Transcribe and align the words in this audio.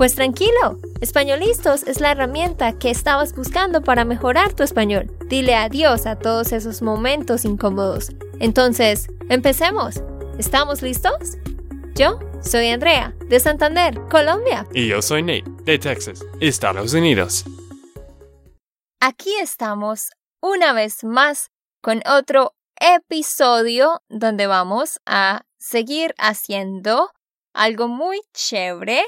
Pues 0.00 0.14
tranquilo, 0.14 0.78
Españolistos 1.02 1.82
es 1.82 2.00
la 2.00 2.12
herramienta 2.12 2.78
que 2.78 2.88
estabas 2.88 3.36
buscando 3.36 3.82
para 3.82 4.06
mejorar 4.06 4.54
tu 4.54 4.62
español. 4.62 5.14
Dile 5.26 5.54
adiós 5.54 6.06
a 6.06 6.18
todos 6.18 6.52
esos 6.52 6.80
momentos 6.80 7.44
incómodos. 7.44 8.08
Entonces, 8.38 9.08
empecemos. 9.28 9.96
¿Estamos 10.38 10.80
listos? 10.80 11.36
Yo 11.94 12.18
soy 12.40 12.68
Andrea, 12.68 13.14
de 13.28 13.40
Santander, 13.40 14.00
Colombia. 14.08 14.66
Y 14.72 14.88
yo 14.88 15.02
soy 15.02 15.20
Nate, 15.20 15.44
de 15.64 15.78
Texas, 15.78 16.24
Estados 16.40 16.94
Unidos. 16.94 17.44
Aquí 19.00 19.34
estamos 19.38 20.12
una 20.40 20.72
vez 20.72 21.04
más 21.04 21.50
con 21.82 22.00
otro 22.08 22.54
episodio 22.76 24.00
donde 24.08 24.46
vamos 24.46 24.98
a 25.04 25.42
seguir 25.58 26.14
haciendo 26.16 27.10
algo 27.52 27.86
muy 27.86 28.18
chévere 28.32 29.04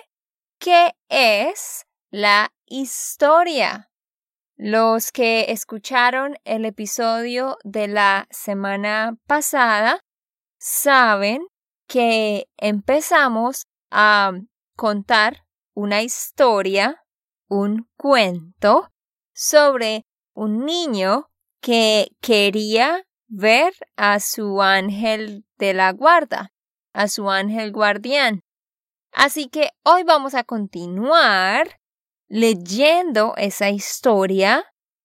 que 0.63 0.95
es 1.09 1.87
la 2.13 2.53
historia. 2.67 3.91
Los 4.57 5.11
que 5.11 5.47
escucharon 5.49 6.37
el 6.45 6.65
episodio 6.65 7.59
de 7.65 7.89
la 7.89 8.29
semana 8.31 9.17
pasada 9.27 10.05
saben 10.61 11.45
que 11.89 12.47
empezamos 12.59 13.67
a 13.91 14.35
contar 14.77 15.45
una 15.75 16.03
historia, 16.03 17.03
un 17.49 17.89
cuento 17.97 18.89
sobre 19.35 20.07
un 20.33 20.65
niño 20.65 21.29
que 21.61 22.13
quería 22.21 23.03
ver 23.27 23.73
a 23.97 24.21
su 24.21 24.63
ángel 24.63 25.45
de 25.59 25.75
la 25.75 25.91
guarda, 25.91 26.53
a 26.93 27.09
su 27.09 27.29
ángel 27.29 27.73
guardián. 27.73 28.43
Así 29.13 29.49
que 29.49 29.71
hoy 29.85 30.05
vamos 30.05 30.35
a 30.35 30.43
continuar 30.43 31.79
leyendo 32.29 33.35
esa 33.37 33.69
historia 33.71 34.65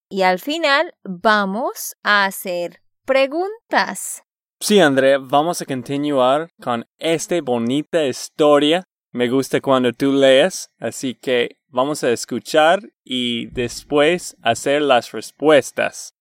y 0.09 0.21
al 0.21 0.39
final 0.39 0.93
vamos 1.03 1.95
a 2.03 2.25
hacer 2.25 2.81
preguntas. 3.05 4.23
Sí, 4.59 4.79
Andrea, 4.79 5.17
vamos 5.19 5.61
a 5.61 5.65
continuar 5.65 6.49
con 6.61 6.85
esta 6.97 7.39
bonita 7.41 8.05
historia. 8.05 8.83
Me 9.11 9.27
gusta 9.29 9.61
cuando 9.61 9.91
tú 9.91 10.13
lees, 10.13 10.69
así 10.79 11.13
que 11.13 11.57
vamos 11.67 12.03
a 12.03 12.09
escuchar 12.11 12.79
y 13.03 13.47
después 13.47 14.35
hacer 14.41 14.81
las 14.81 15.11
respuestas. 15.11 16.13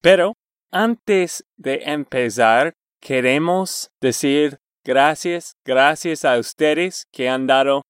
Pero 0.00 0.34
antes 0.70 1.44
de 1.56 1.82
empezar, 1.84 2.74
queremos 3.00 3.90
decir 4.00 4.58
Gracias, 4.84 5.56
gracias 5.64 6.24
a 6.24 6.38
ustedes 6.38 7.06
que 7.12 7.28
han 7.28 7.46
dado 7.46 7.82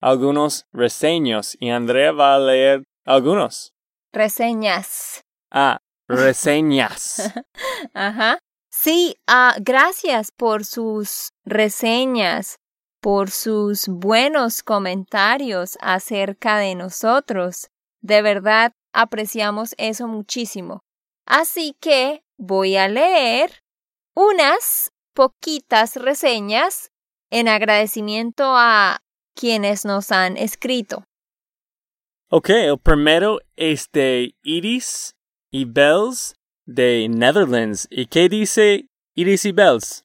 algunos 0.00 0.64
reseños 0.72 1.56
y 1.60 1.70
Andrea 1.70 2.12
va 2.12 2.34
a 2.34 2.38
leer 2.38 2.84
algunos. 3.04 3.74
Reseñas. 4.12 5.20
Ah, 5.50 5.78
reseñas. 6.08 7.32
Ajá. 7.94 8.38
Sí, 8.70 9.16
ah, 9.26 9.56
gracias 9.60 10.30
por 10.30 10.64
sus 10.64 11.30
reseñas, 11.44 12.56
por 13.02 13.30
sus 13.30 13.86
buenos 13.88 14.62
comentarios 14.62 15.76
acerca 15.80 16.58
de 16.58 16.74
nosotros. 16.76 17.68
De 18.00 18.22
verdad 18.22 18.72
apreciamos 18.94 19.74
eso 19.78 20.06
muchísimo. 20.06 20.80
Así 21.26 21.76
que 21.80 22.22
voy 22.38 22.76
a 22.76 22.88
leer 22.88 23.62
unas 24.14 24.92
poquitas 25.18 25.96
reseñas 25.96 26.92
en 27.28 27.48
agradecimiento 27.48 28.44
a 28.46 29.00
quienes 29.34 29.84
nos 29.84 30.12
han 30.12 30.36
escrito. 30.36 31.02
Ok, 32.30 32.50
el 32.50 32.78
primero 32.78 33.40
es 33.56 33.90
de 33.90 34.36
Iris 34.44 35.16
y 35.50 35.64
Bells 35.64 36.36
de 36.66 37.08
Netherlands. 37.08 37.88
¿Y 37.90 38.06
qué 38.06 38.28
dice 38.28 38.86
Iris 39.16 39.44
y 39.44 39.50
Bells? 39.50 40.04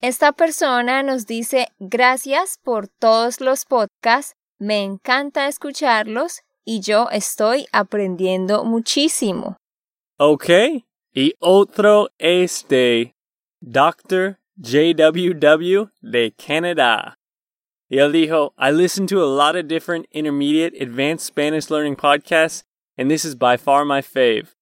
Esta 0.00 0.32
persona 0.32 1.04
nos 1.04 1.26
dice 1.26 1.68
gracias 1.78 2.58
por 2.60 2.88
todos 2.88 3.40
los 3.40 3.64
podcasts, 3.64 4.34
me 4.58 4.82
encanta 4.82 5.46
escucharlos 5.46 6.40
y 6.64 6.80
yo 6.80 7.08
estoy 7.12 7.66
aprendiendo 7.70 8.64
muchísimo. 8.64 9.56
Ok, 10.16 10.50
y 11.14 11.34
otro 11.38 12.10
es 12.18 12.66
de 12.68 13.14
Dr. 13.60 14.40
JWW 14.60 15.90
de 16.02 16.30
Canada. 16.30 17.16
Y 17.90 17.98
él 17.98 18.12
dijo, 18.12 18.50
I 18.58 18.70
listen 18.70 19.06
to 19.06 19.22
a 19.22 19.26
lot 19.26 19.56
of 19.56 19.68
different 19.68 20.06
intermediate 20.12 20.74
advanced 20.80 21.26
Spanish 21.26 21.70
learning 21.70 21.96
podcasts, 21.96 22.64
and 22.96 23.10
this 23.10 23.24
is 23.24 23.34
by 23.34 23.56
far 23.56 23.84
my 23.84 24.02
fave. 24.02 24.54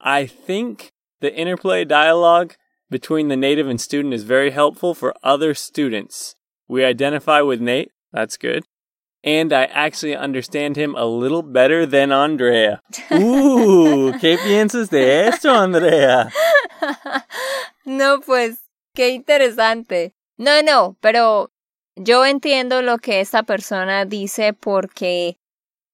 I 0.00 0.26
think 0.26 0.92
the 1.20 1.34
interplay 1.34 1.84
dialogue 1.84 2.54
between 2.90 3.28
the 3.28 3.36
native 3.36 3.68
and 3.68 3.80
student 3.80 4.14
is 4.14 4.24
very 4.24 4.50
helpful 4.50 4.94
for 4.94 5.14
other 5.22 5.54
students. 5.54 6.34
We 6.66 6.84
identify 6.84 7.40
with 7.42 7.60
Nate, 7.60 7.92
that's 8.12 8.36
good. 8.36 8.64
And 9.22 9.52
I 9.52 9.64
actually 9.64 10.16
understand 10.16 10.76
him 10.76 10.94
a 10.94 11.06
little 11.06 11.42
better 11.42 11.86
than 11.86 12.12
Andrea. 12.12 12.82
Ooh, 13.12 14.12
¿qué 14.20 14.36
piensas 14.38 14.90
de 14.90 15.28
esto, 15.28 15.50
Andrea? 15.50 16.30
no, 17.86 18.20
pues 18.20 18.63
Qué 18.94 19.10
interesante. 19.10 20.14
No, 20.36 20.62
no, 20.62 20.96
pero 21.00 21.50
yo 21.96 22.24
entiendo 22.24 22.82
lo 22.82 22.98
que 22.98 23.20
esta 23.20 23.42
persona 23.42 24.04
dice 24.04 24.52
porque 24.52 25.36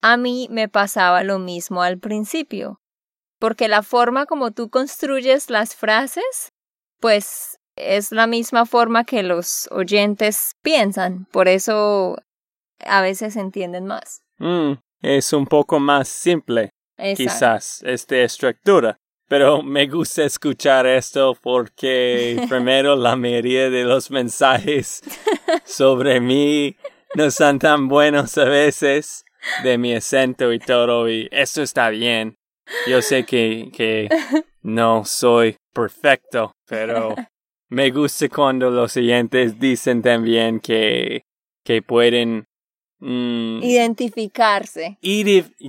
a 0.02 0.16
mí 0.16 0.48
me 0.50 0.68
pasaba 0.68 1.24
lo 1.24 1.38
mismo 1.38 1.82
al 1.82 1.98
principio. 1.98 2.80
Porque 3.38 3.68
la 3.68 3.82
forma 3.82 4.26
como 4.26 4.50
tú 4.50 4.68
construyes 4.68 5.48
las 5.48 5.74
frases, 5.74 6.52
pues 7.00 7.58
es 7.76 8.12
la 8.12 8.26
misma 8.26 8.66
forma 8.66 9.04
que 9.04 9.22
los 9.22 9.66
oyentes 9.70 10.56
piensan. 10.62 11.26
Por 11.32 11.48
eso 11.48 12.16
a 12.80 13.00
veces 13.00 13.36
entienden 13.36 13.86
más. 13.86 14.22
Mm, 14.38 14.72
es 15.00 15.32
un 15.32 15.46
poco 15.46 15.80
más 15.80 16.08
simple, 16.08 16.70
quizás, 17.16 17.82
esta 17.82 18.16
estructura. 18.18 18.99
Pero 19.30 19.62
me 19.62 19.86
gusta 19.86 20.24
escuchar 20.24 20.88
esto 20.88 21.38
porque 21.40 22.36
primero 22.48 22.96
la 22.96 23.14
mayoría 23.14 23.70
de 23.70 23.84
los 23.84 24.10
mensajes 24.10 25.02
sobre 25.64 26.20
mí 26.20 26.74
no 27.14 27.30
son 27.30 27.60
tan 27.60 27.86
buenos 27.86 28.36
a 28.38 28.46
veces 28.46 29.24
de 29.62 29.78
mi 29.78 29.94
acento 29.94 30.52
y 30.52 30.58
todo 30.58 31.08
y 31.08 31.28
eso 31.30 31.62
está 31.62 31.90
bien. 31.90 32.34
Yo 32.88 33.00
sé 33.02 33.24
que, 33.24 33.70
que 33.72 34.08
no 34.62 35.04
soy 35.04 35.56
perfecto, 35.72 36.50
pero 36.66 37.14
me 37.68 37.92
gusta 37.92 38.28
cuando 38.28 38.68
los 38.68 38.96
oyentes 38.96 39.60
dicen 39.60 40.02
también 40.02 40.58
que, 40.58 41.22
que 41.64 41.82
pueden 41.82 42.48
mm, 42.98 43.62
identificarse. 43.62 44.98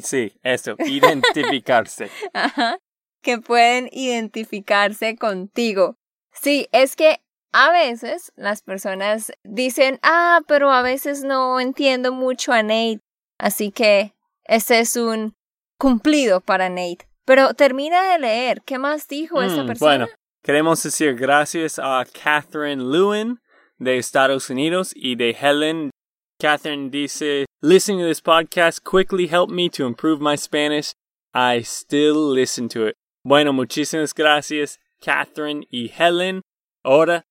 sí, 0.02 0.34
eso, 0.42 0.76
identificarse. 0.80 2.10
Ajá 2.34 2.80
que 3.22 3.38
pueden 3.40 3.90
identificarse 3.92 5.16
contigo. 5.16 5.98
Sí, 6.34 6.68
es 6.72 6.96
que 6.96 7.22
a 7.52 7.72
veces 7.72 8.32
las 8.36 8.62
personas 8.62 9.32
dicen, 9.44 10.00
ah, 10.04 10.42
pero 10.48 10.72
a 10.72 10.82
veces 10.82 11.24
no 11.24 11.60
entiendo 11.60 12.12
mucho 12.14 12.54
a 12.54 12.64
Nate, 12.64 13.02
así 13.38 13.72
que 13.72 14.14
ese 14.46 14.80
es 14.80 14.96
un 14.96 15.36
cumplido 15.78 16.42
para 16.42 16.70
Nate. 16.70 17.08
Pero 17.26 17.54
termina 17.54 18.12
de 18.12 18.20
leer, 18.20 18.62
¿qué 18.66 18.78
más 18.78 19.08
dijo 19.08 19.42
esa 19.42 19.64
mm, 19.64 19.68
persona? 19.68 19.98
Bueno, 20.06 20.08
queremos 20.44 20.82
decir 20.84 21.16
gracias 21.16 21.80
a 21.80 22.06
Catherine 22.06 22.84
Lewin 22.84 23.40
de 23.78 23.98
Estados 23.98 24.50
Unidos 24.50 24.92
y 24.96 25.16
de 25.16 25.32
Helen. 25.32 25.92
Catherine 26.40 26.90
dice, 26.90 27.46
listening 27.62 28.00
to 28.00 28.08
this 28.08 28.22
podcast 28.22 28.84
quickly 28.84 29.28
helped 29.28 29.54
me 29.54 29.70
to 29.70 29.86
improve 29.86 30.20
my 30.20 30.36
Spanish. 30.36 30.94
I 31.34 31.62
still 31.62 32.34
listen 32.34 32.68
to 32.70 32.88
it. 32.88 32.96
Bueno, 33.24 33.54
muchísimas 33.54 34.14
gracias, 34.14 34.80
Catherine 35.00 35.68
y 35.70 35.92
Helen. 35.96 36.42
Ahora 36.84 37.26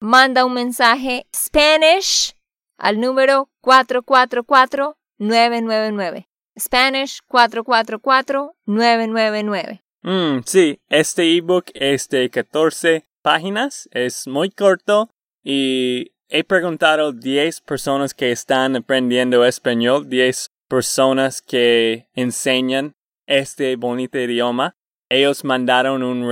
manda 0.00 0.44
un 0.44 0.54
mensaje 0.54 1.26
Spanish 1.34 2.36
al 2.78 3.00
número 3.00 3.50
444-999. 3.62 6.26
Spanish 6.58 7.20
444-999. 7.28 9.82
Mm, 10.02 10.40
sí, 10.44 10.80
este 10.88 11.36
ebook 11.36 11.66
es 11.74 12.08
de 12.08 12.30
14 12.30 13.04
páginas, 13.22 13.88
es 13.90 14.28
muy 14.28 14.50
corto 14.50 15.10
y 15.42 16.12
he 16.28 16.44
preguntado 16.44 17.12
10 17.12 17.60
personas 17.62 18.14
que 18.14 18.30
están 18.30 18.76
aprendiendo 18.76 19.44
español, 19.44 20.08
10 20.08 20.52
personas 20.68 21.42
que 21.42 22.08
enseñan 22.14 22.94
este 23.26 23.74
bonito 23.76 24.18
idioma. 24.18 24.75
Ellos 25.08 25.44
mandaron 25.44 26.02
un 26.02 26.28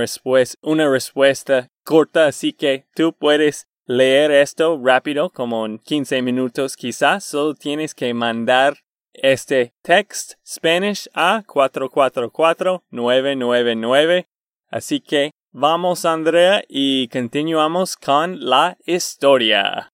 una 0.61 0.89
respuesta 0.89 1.69
corta, 1.85 2.27
así 2.27 2.51
que 2.51 2.85
tú 2.93 3.13
puedes 3.13 3.69
leer 3.85 4.31
esto 4.31 4.77
rápido, 4.83 5.29
como 5.29 5.65
en 5.65 5.79
15 5.79 6.21
minutos 6.21 6.75
quizás. 6.75 7.23
Solo 7.23 7.55
tienes 7.55 7.95
que 7.95 8.13
mandar 8.13 8.79
este 9.13 9.73
text 9.81 10.33
Spanish 10.45 11.07
a 11.13 11.43
444-999. 11.43 14.27
Así 14.69 14.99
que 14.99 15.31
vamos, 15.53 16.03
Andrea, 16.03 16.61
y 16.67 17.07
continuamos 17.07 17.95
con 17.95 18.45
la 18.45 18.75
historia. 18.85 19.93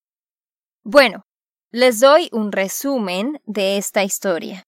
Bueno, 0.84 1.22
les 1.69 2.00
doy 2.00 2.30
un 2.31 2.51
resumen 2.51 3.39
de 3.45 3.77
esta 3.77 4.04
historia. 4.04 4.63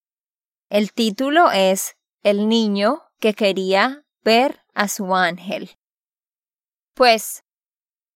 El 0.70 0.94
título 0.94 1.50
es 1.52 1.96
El 2.22 2.48
niño 2.48 3.02
que 3.24 3.34
quería 3.34 4.04
ver 4.26 4.66
a 4.74 4.90
su 4.90 5.16
ángel. 5.16 5.78
Pues, 6.94 7.46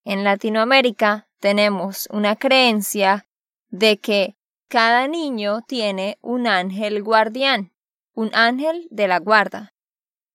en 0.04 0.25
Latinoamérica 0.25 1.30
tenemos 1.39 2.09
una 2.12 2.36
creencia 2.36 3.25
de 3.69 4.00
que 4.00 4.36
cada 4.68 5.07
niño 5.07 5.62
tiene 5.65 6.18
un 6.19 6.45
ángel 6.45 7.04
guardián, 7.04 7.71
un 8.15 8.36
ángel 8.36 8.86
de 8.92 9.07
la 9.07 9.19
guarda. 9.19 9.74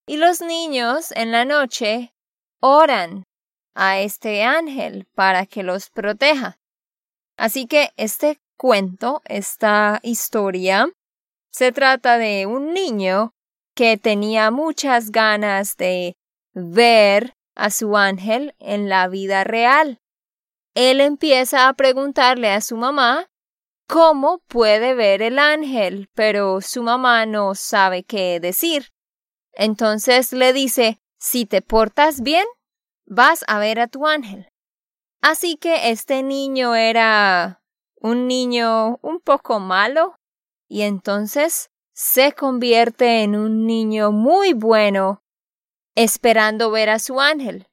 Y 0.06 0.16
los 0.16 0.40
niños 0.40 1.12
en 1.16 1.32
la 1.32 1.44
noche 1.44 2.14
oran 2.58 3.26
a 3.74 3.98
este 3.98 4.42
ángel 4.42 5.06
para 5.14 5.44
que 5.44 5.62
los 5.62 5.90
proteja. 5.90 6.58
Así 7.36 7.66
que 7.66 7.90
este 7.98 8.40
cuento, 8.56 9.20
esta 9.26 10.00
historia, 10.02 10.88
se 11.50 11.72
trata 11.72 12.16
de 12.16 12.46
un 12.46 12.72
niño 12.72 13.34
que 13.74 13.96
tenía 13.96 14.50
muchas 14.50 15.10
ganas 15.10 15.76
de 15.76 16.16
ver 16.54 17.34
a 17.54 17.70
su 17.70 17.96
ángel 17.96 18.54
en 18.58 18.88
la 18.88 19.08
vida 19.08 19.44
real. 19.44 20.00
Él 20.74 21.00
empieza 21.00 21.68
a 21.68 21.74
preguntarle 21.74 22.50
a 22.50 22.60
su 22.60 22.76
mamá 22.76 23.28
cómo 23.86 24.38
puede 24.48 24.94
ver 24.94 25.22
el 25.22 25.38
ángel, 25.38 26.08
pero 26.14 26.60
su 26.60 26.82
mamá 26.82 27.26
no 27.26 27.54
sabe 27.54 28.04
qué 28.04 28.40
decir. 28.40 28.88
Entonces 29.52 30.32
le 30.32 30.52
dice, 30.52 30.98
si 31.18 31.44
te 31.44 31.60
portas 31.60 32.22
bien, 32.22 32.46
vas 33.04 33.44
a 33.48 33.58
ver 33.58 33.80
a 33.80 33.88
tu 33.88 34.06
ángel. 34.06 34.48
Así 35.20 35.56
que 35.56 35.90
este 35.90 36.22
niño 36.22 36.74
era 36.74 37.62
un 37.96 38.26
niño 38.26 38.98
un 39.02 39.20
poco 39.20 39.60
malo 39.60 40.16
y 40.68 40.82
entonces 40.82 41.70
se 41.92 42.32
convierte 42.32 43.22
en 43.22 43.36
un 43.36 43.66
niño 43.66 44.12
muy 44.12 44.52
bueno 44.52 45.22
esperando 45.94 46.70
ver 46.70 46.90
a 46.90 46.98
su 46.98 47.20
ángel. 47.20 47.68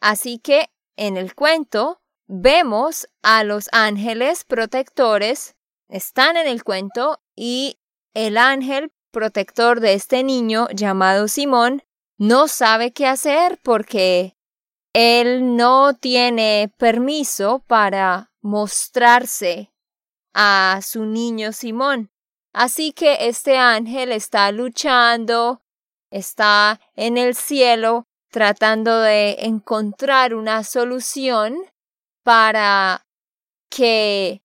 Así 0.00 0.38
que 0.38 0.70
en 0.96 1.16
el 1.16 1.34
cuento 1.34 2.02
vemos 2.26 3.08
a 3.22 3.44
los 3.44 3.68
ángeles 3.72 4.44
protectores, 4.44 5.56
están 5.88 6.36
en 6.36 6.46
el 6.46 6.64
cuento 6.64 7.20
y 7.34 7.78
el 8.14 8.36
ángel 8.36 8.92
protector 9.10 9.80
de 9.80 9.94
este 9.94 10.22
niño 10.22 10.68
llamado 10.74 11.28
Simón 11.28 11.82
no 12.18 12.48
sabe 12.48 12.92
qué 12.92 13.06
hacer 13.06 13.58
porque 13.62 14.36
él 14.92 15.56
no 15.56 15.94
tiene 15.94 16.72
permiso 16.78 17.62
para 17.66 18.32
mostrarse 18.40 19.72
a 20.32 20.80
su 20.82 21.04
niño 21.04 21.52
Simón. 21.52 22.10
Así 22.56 22.92
que 22.92 23.28
este 23.28 23.58
ángel 23.58 24.12
está 24.12 24.50
luchando, 24.50 25.60
está 26.10 26.80
en 26.94 27.18
el 27.18 27.34
cielo 27.34 28.04
tratando 28.30 28.98
de 29.00 29.36
encontrar 29.40 30.34
una 30.34 30.64
solución 30.64 31.54
para 32.24 33.04
que 33.68 34.40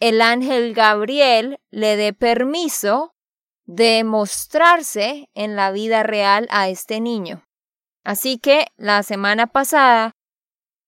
el 0.00 0.22
ángel 0.22 0.72
Gabriel 0.72 1.58
le 1.70 1.96
dé 1.96 2.14
permiso 2.14 3.12
de 3.66 4.02
mostrarse 4.02 5.28
en 5.34 5.56
la 5.56 5.72
vida 5.72 6.02
real 6.02 6.48
a 6.50 6.70
este 6.70 7.02
niño. 7.02 7.44
Así 8.02 8.38
que 8.38 8.68
la 8.78 9.02
semana 9.02 9.46
pasada 9.46 10.12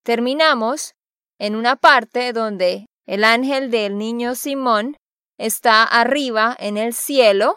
terminamos 0.02 0.94
en 1.38 1.56
una 1.56 1.76
parte 1.76 2.32
donde 2.32 2.86
el 3.04 3.24
ángel 3.24 3.70
del 3.70 3.98
niño 3.98 4.34
Simón 4.34 4.96
está 5.38 5.84
arriba 5.84 6.54
en 6.58 6.76
el 6.76 6.92
cielo 6.92 7.56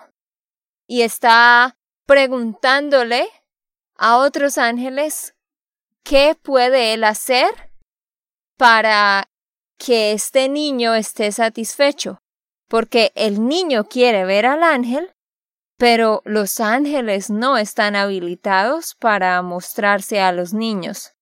y 0.87 1.01
está 1.01 1.77
preguntándole 2.05 3.27
a 3.95 4.17
otros 4.17 4.57
ángeles 4.57 5.35
qué 6.03 6.35
puede 6.41 6.93
él 6.93 7.03
hacer 7.03 7.71
para 8.57 9.29
que 9.77 10.11
este 10.11 10.47
niño 10.47 10.93
esté 10.93 11.31
satisfecho, 11.31 12.21
porque 12.67 13.11
el 13.15 13.47
niño 13.47 13.85
quiere 13.85 14.25
ver 14.25 14.45
al 14.45 14.61
ángel, 14.61 15.11
pero 15.77 16.21
los 16.25 16.59
ángeles 16.59 17.31
no 17.31 17.57
están 17.57 17.95
habilitados 17.95 18.95
para 18.95 19.41
mostrarse 19.41 20.21
a 20.21 20.31
los 20.31 20.53
niños. 20.53 21.13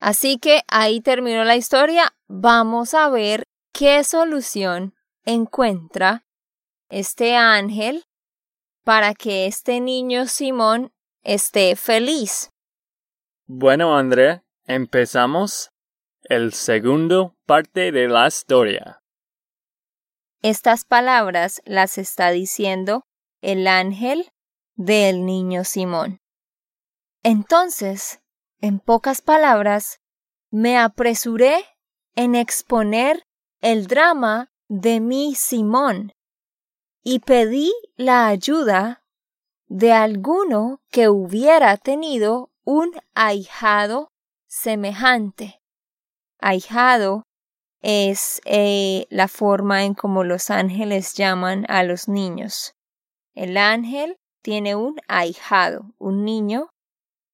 Así 0.00 0.38
que 0.38 0.62
ahí 0.68 1.00
terminó 1.00 1.44
la 1.44 1.56
historia. 1.56 2.12
Vamos 2.28 2.92
a 2.92 3.08
ver 3.08 3.44
qué 3.72 4.04
solución 4.04 4.94
encuentra 5.28 6.24
este 6.88 7.36
ángel 7.36 8.04
para 8.82 9.12
que 9.12 9.46
este 9.46 9.78
niño 9.78 10.26
Simón 10.26 10.90
esté 11.22 11.76
feliz. 11.76 12.50
Bueno, 13.46 13.96
Andrea, 13.96 14.42
empezamos 14.64 15.70
el 16.22 16.54
segundo 16.54 17.36
parte 17.44 17.92
de 17.92 18.08
la 18.08 18.26
historia. 18.26 19.02
Estas 20.40 20.86
palabras 20.86 21.60
las 21.66 21.98
está 21.98 22.30
diciendo 22.30 23.04
el 23.42 23.66
ángel 23.66 24.30
del 24.76 25.26
niño 25.26 25.64
Simón. 25.64 26.20
Entonces, 27.22 28.22
en 28.60 28.80
pocas 28.80 29.20
palabras, 29.20 30.00
me 30.50 30.78
apresuré 30.78 31.66
en 32.14 32.34
exponer 32.34 33.24
el 33.60 33.88
drama 33.88 34.50
de 34.68 35.00
mi 35.00 35.34
Simón 35.34 36.12
y 37.02 37.20
pedí 37.20 37.72
la 37.96 38.26
ayuda 38.26 39.02
de 39.66 39.92
alguno 39.92 40.80
que 40.90 41.08
hubiera 41.08 41.76
tenido 41.76 42.50
un 42.64 42.92
ahijado 43.14 44.08
semejante. 44.46 45.60
Ahijado 46.38 47.24
es 47.80 48.40
eh, 48.44 49.06
la 49.10 49.28
forma 49.28 49.84
en 49.84 49.94
como 49.94 50.24
los 50.24 50.50
ángeles 50.50 51.14
llaman 51.14 51.64
a 51.68 51.82
los 51.82 52.08
niños. 52.08 52.74
El 53.34 53.56
ángel 53.56 54.16
tiene 54.42 54.74
un 54.74 54.96
ahijado, 55.08 55.94
un 55.98 56.24
niño 56.24 56.70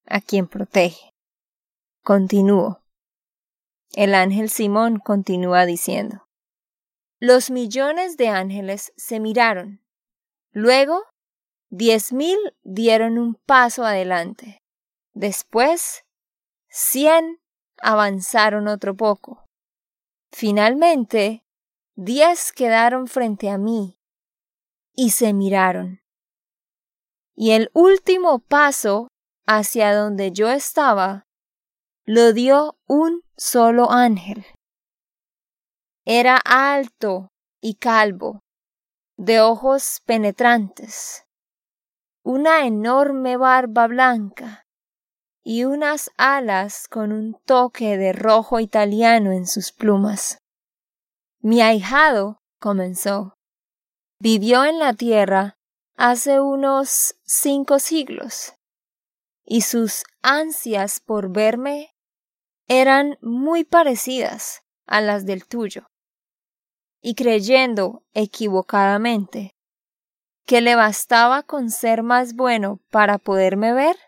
a 0.06 0.20
quien 0.20 0.46
protege. 0.46 1.10
Continúo. 2.02 2.80
El 3.92 4.14
ángel 4.14 4.50
Simón 4.50 4.98
continúa 4.98 5.66
diciendo. 5.66 6.23
Los 7.26 7.50
millones 7.50 8.18
de 8.18 8.28
ángeles 8.28 8.92
se 8.98 9.18
miraron. 9.18 9.80
Luego, 10.52 11.04
diez 11.70 12.12
mil 12.12 12.36
dieron 12.64 13.16
un 13.16 13.36
paso 13.46 13.86
adelante. 13.86 14.58
Después, 15.14 16.04
cien 16.68 17.40
avanzaron 17.80 18.68
otro 18.68 18.94
poco. 18.94 19.48
Finalmente, 20.32 21.46
diez 21.94 22.52
quedaron 22.52 23.06
frente 23.06 23.48
a 23.48 23.56
mí 23.56 23.98
y 24.94 25.08
se 25.08 25.32
miraron. 25.32 26.02
Y 27.34 27.52
el 27.52 27.70
último 27.72 28.40
paso 28.40 29.08
hacia 29.46 29.94
donde 29.94 30.30
yo 30.30 30.50
estaba 30.50 31.24
lo 32.04 32.34
dio 32.34 32.76
un 32.86 33.22
solo 33.34 33.90
ángel. 33.90 34.44
Era 36.06 36.36
alto 36.36 37.30
y 37.62 37.76
calvo, 37.76 38.42
de 39.16 39.40
ojos 39.40 40.02
penetrantes, 40.04 41.24
una 42.22 42.66
enorme 42.66 43.38
barba 43.38 43.86
blanca 43.86 44.66
y 45.42 45.64
unas 45.64 46.10
alas 46.18 46.88
con 46.88 47.10
un 47.10 47.40
toque 47.46 47.96
de 47.96 48.12
rojo 48.12 48.60
italiano 48.60 49.32
en 49.32 49.46
sus 49.46 49.72
plumas. 49.72 50.36
Mi 51.40 51.62
ahijado 51.62 52.38
comenzó. 52.60 53.38
Vivió 54.20 54.66
en 54.66 54.78
la 54.78 54.92
tierra 54.92 55.56
hace 55.96 56.38
unos 56.38 57.16
cinco 57.22 57.78
siglos, 57.78 58.52
y 59.42 59.62
sus 59.62 60.04
ansias 60.20 61.00
por 61.00 61.32
verme 61.32 61.94
eran 62.68 63.16
muy 63.22 63.64
parecidas 63.64 64.60
a 64.86 65.00
las 65.00 65.24
del 65.24 65.46
tuyo. 65.46 65.86
Y 67.06 67.16
creyendo 67.16 68.02
equivocadamente. 68.14 69.54
Que 70.46 70.62
le 70.62 70.74
bastaba 70.74 71.42
con 71.42 71.68
ser 71.68 72.02
más 72.02 72.34
bueno 72.34 72.80
para 72.88 73.18
poderme 73.18 73.74
ver, 73.74 73.98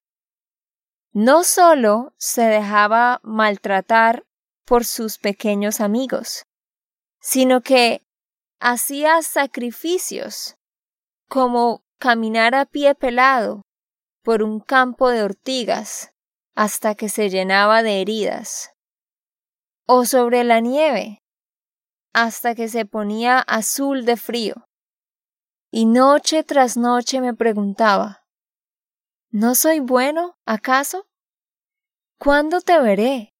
no 1.13 1.45
sólo 1.45 2.15
se 2.17 2.45
dejaba 2.45 3.21
maltratar 3.23 4.25
por 4.65 4.87
sus 4.87 5.19
pequeños 5.19 5.83
amigos, 5.83 6.47
sino 7.21 7.61
que 7.61 8.03
hacía 8.61 9.21
sacrificios 9.21 10.57
como 11.29 11.85
caminar 11.99 12.55
a 12.55 12.65
pie 12.65 12.95
pelado 12.95 13.61
por 14.23 14.43
un 14.43 14.59
campo 14.59 15.11
de 15.11 15.23
ortigas 15.23 16.15
hasta 16.55 16.95
que 16.95 17.11
se 17.11 17.29
llenaba 17.29 17.83
de 17.83 18.01
heridas, 18.01 18.71
o 19.85 20.07
sobre 20.07 20.45
la 20.45 20.61
nieve 20.61 21.23
hasta 22.17 22.55
que 22.55 22.71
se 22.71 22.87
ponía 22.87 23.41
azul 23.41 24.07
de 24.07 24.17
frío. 24.17 24.67
Y 25.71 25.85
noche 25.85 26.45
tras 26.45 26.79
noche 26.79 27.21
me 27.21 27.35
preguntaba 27.35 28.25
¿No 29.29 29.55
soy 29.55 29.81
bueno, 29.81 30.39
acaso? 30.47 31.07
¿Cuándo 32.19 32.63
te 32.63 32.81
veré? 32.81 33.35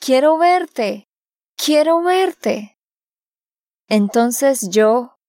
Quiero 0.00 0.36
verte, 0.36 1.08
quiero 1.56 2.02
verte. 2.02 2.76
Entonces 3.86 4.68
yo, 4.70 5.20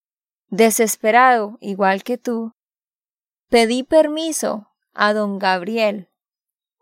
desesperado 0.47 1.59
igual 1.61 2.01
que 2.01 2.17
tú, 2.17 2.53
pedí 3.49 3.83
permiso 3.83 4.73
a 4.95 5.13
don 5.13 5.37
Gabriel 5.37 6.09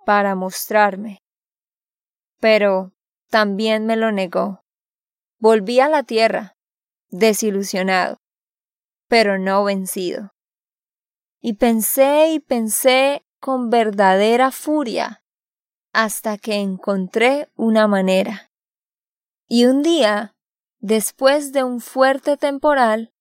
para 0.06 0.36
mostrarme. 0.36 1.22
Pero 2.40 2.94
también 3.30 3.86
me 3.86 3.98
lo 3.98 4.14
negó. 4.14 4.64
Volví 5.40 5.80
a 5.80 5.90
la 5.90 6.04
tierra, 6.04 6.58
desilusionado, 7.10 8.22
pero 9.08 9.40
no 9.40 9.64
vencido 9.64 10.34
y 11.42 11.54
pensé 11.54 12.32
y 12.32 12.40
pensé 12.40 13.26
con 13.40 13.70
verdadera 13.70 14.52
furia 14.52 15.24
hasta 15.94 16.38
que 16.38 16.56
encontré 16.56 17.50
una 17.56 17.88
manera. 17.88 18.52
Y 19.48 19.66
un 19.66 19.82
día, 19.82 20.36
después 20.80 21.52
de 21.52 21.64
un 21.64 21.82
fuerte 21.82 22.38
temporal, 22.38 23.14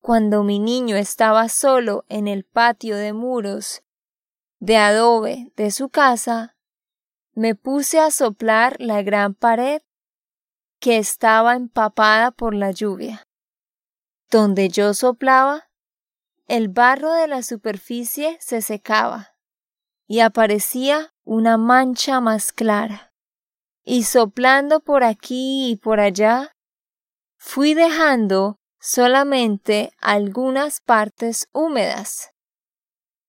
cuando 0.00 0.42
mi 0.42 0.58
niño 0.58 0.96
estaba 0.96 1.48
solo 1.48 2.04
en 2.08 2.28
el 2.28 2.44
patio 2.44 2.96
de 2.96 3.12
muros 3.12 3.82
de 4.60 4.76
adobe 4.76 5.52
de 5.56 5.70
su 5.70 5.88
casa, 5.88 6.56
me 7.32 7.54
puse 7.54 8.00
a 8.00 8.10
soplar 8.10 8.76
la 8.80 9.02
gran 9.02 9.34
pared 9.34 9.80
que 10.80 10.98
estaba 10.98 11.54
empapada 11.54 12.30
por 12.30 12.54
la 12.54 12.70
lluvia. 12.70 13.24
Donde 14.30 14.68
yo 14.68 14.94
soplaba, 14.94 15.70
el 16.46 16.68
barro 16.68 17.12
de 17.12 17.28
la 17.28 17.42
superficie 17.42 18.38
se 18.40 18.62
secaba 18.62 19.34
y 20.06 20.20
aparecía 20.20 21.14
una 21.24 21.58
mancha 21.58 22.20
más 22.20 22.52
clara. 22.52 23.12
Y 23.84 24.04
soplando 24.04 24.80
por 24.80 25.04
aquí 25.04 25.70
y 25.70 25.76
por 25.76 26.00
allá, 26.00 26.56
fui 27.38 27.74
dejando 27.74 28.58
solamente 28.80 29.92
algunas 30.00 30.80
partes 30.80 31.48
húmedas, 31.52 32.30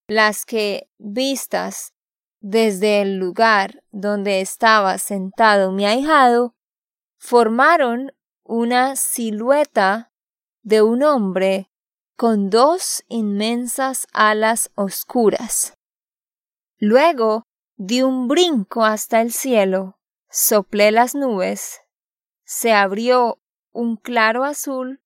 las 0.08 0.46
que, 0.46 0.90
vistas 0.98 1.94
desde 2.42 3.02
el 3.02 3.18
lugar 3.18 3.84
donde 3.92 4.42
estaba 4.42 4.98
sentado 4.98 5.72
mi 5.72 5.86
ahijado, 5.86 6.56
formaron 7.20 8.14
una 8.44 8.96
silueta 8.96 10.12
de 10.64 10.82
un 10.82 11.04
hombre 11.04 11.70
con 12.16 12.50
dos 12.50 13.04
inmensas 13.08 14.08
alas 14.14 14.72
oscuras. 14.76 15.78
Luego 16.78 17.44
di 17.76 18.02
un 18.02 18.28
brinco 18.28 18.84
hasta 18.84 19.22
el 19.22 19.32
cielo, 19.32 20.00
soplé 20.30 20.92
las 20.92 21.14
nubes, 21.14 21.82
se 22.46 22.74
abrió 22.74 23.40
un 23.72 23.98
claro 23.98 24.44
azul 24.44 25.02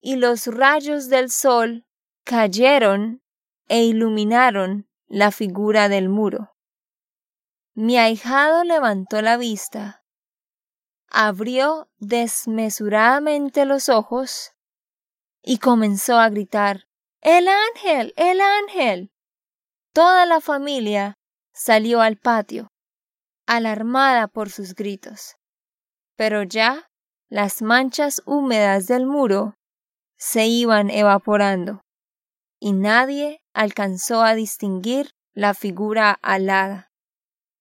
y 0.00 0.16
los 0.16 0.46
rayos 0.46 1.08
del 1.08 1.30
sol 1.30 1.86
cayeron 2.24 3.22
e 3.68 3.84
iluminaron 3.84 4.88
la 5.06 5.30
figura 5.30 5.88
del 5.88 6.08
muro. 6.08 6.56
Mi 7.74 7.98
ahijado 7.98 8.64
levantó 8.64 9.22
la 9.22 9.36
vista, 9.36 10.01
abrió 11.12 11.90
desmesuradamente 11.98 13.66
los 13.66 13.88
ojos 13.88 14.52
y 15.42 15.58
comenzó 15.58 16.18
a 16.18 16.28
gritar 16.30 16.86
El 17.20 17.46
ángel. 17.48 18.14
El 18.16 18.40
ángel. 18.40 19.12
Toda 19.92 20.24
la 20.24 20.40
familia 20.40 21.14
salió 21.52 22.00
al 22.00 22.16
patio, 22.16 22.68
alarmada 23.46 24.26
por 24.26 24.50
sus 24.50 24.74
gritos. 24.74 25.36
Pero 26.16 26.42
ya 26.44 26.88
las 27.28 27.60
manchas 27.60 28.22
húmedas 28.24 28.86
del 28.86 29.06
muro 29.06 29.54
se 30.16 30.46
iban 30.46 30.88
evaporando, 30.88 31.82
y 32.58 32.72
nadie 32.72 33.40
alcanzó 33.52 34.22
a 34.22 34.34
distinguir 34.34 35.10
la 35.34 35.52
figura 35.52 36.18
alada. 36.22 36.90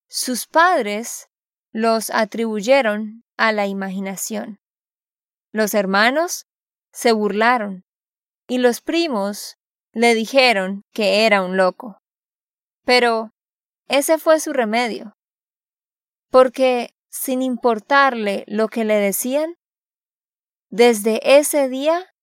Sus 0.08 0.48
padres 0.48 1.31
los 1.72 2.10
atribuyeron 2.12 3.24
a 3.38 3.52
la 3.52 3.68
imaginación. 3.68 4.60
Los 5.52 5.74
hermanos 5.74 6.48
se 6.92 7.12
burlaron, 7.12 7.86
y 8.48 8.58
los 8.58 8.82
primos 8.82 9.58
le 9.94 10.14
dijeron 10.14 10.84
que 10.94 11.26
era 11.26 11.42
un 11.42 11.58
loco. 11.58 12.02
Pero 12.86 13.34
ese 13.88 14.18
fue 14.18 14.40
su 14.40 14.54
remedio, 14.54 15.18
porque 16.30 16.96
sin 17.10 17.42
importarle 17.42 18.46
lo 18.48 18.68
que 18.68 18.86
le 18.86 18.96
decían, 18.96 19.56
desde 20.70 21.38
ese 21.38 21.68
día 21.68 22.14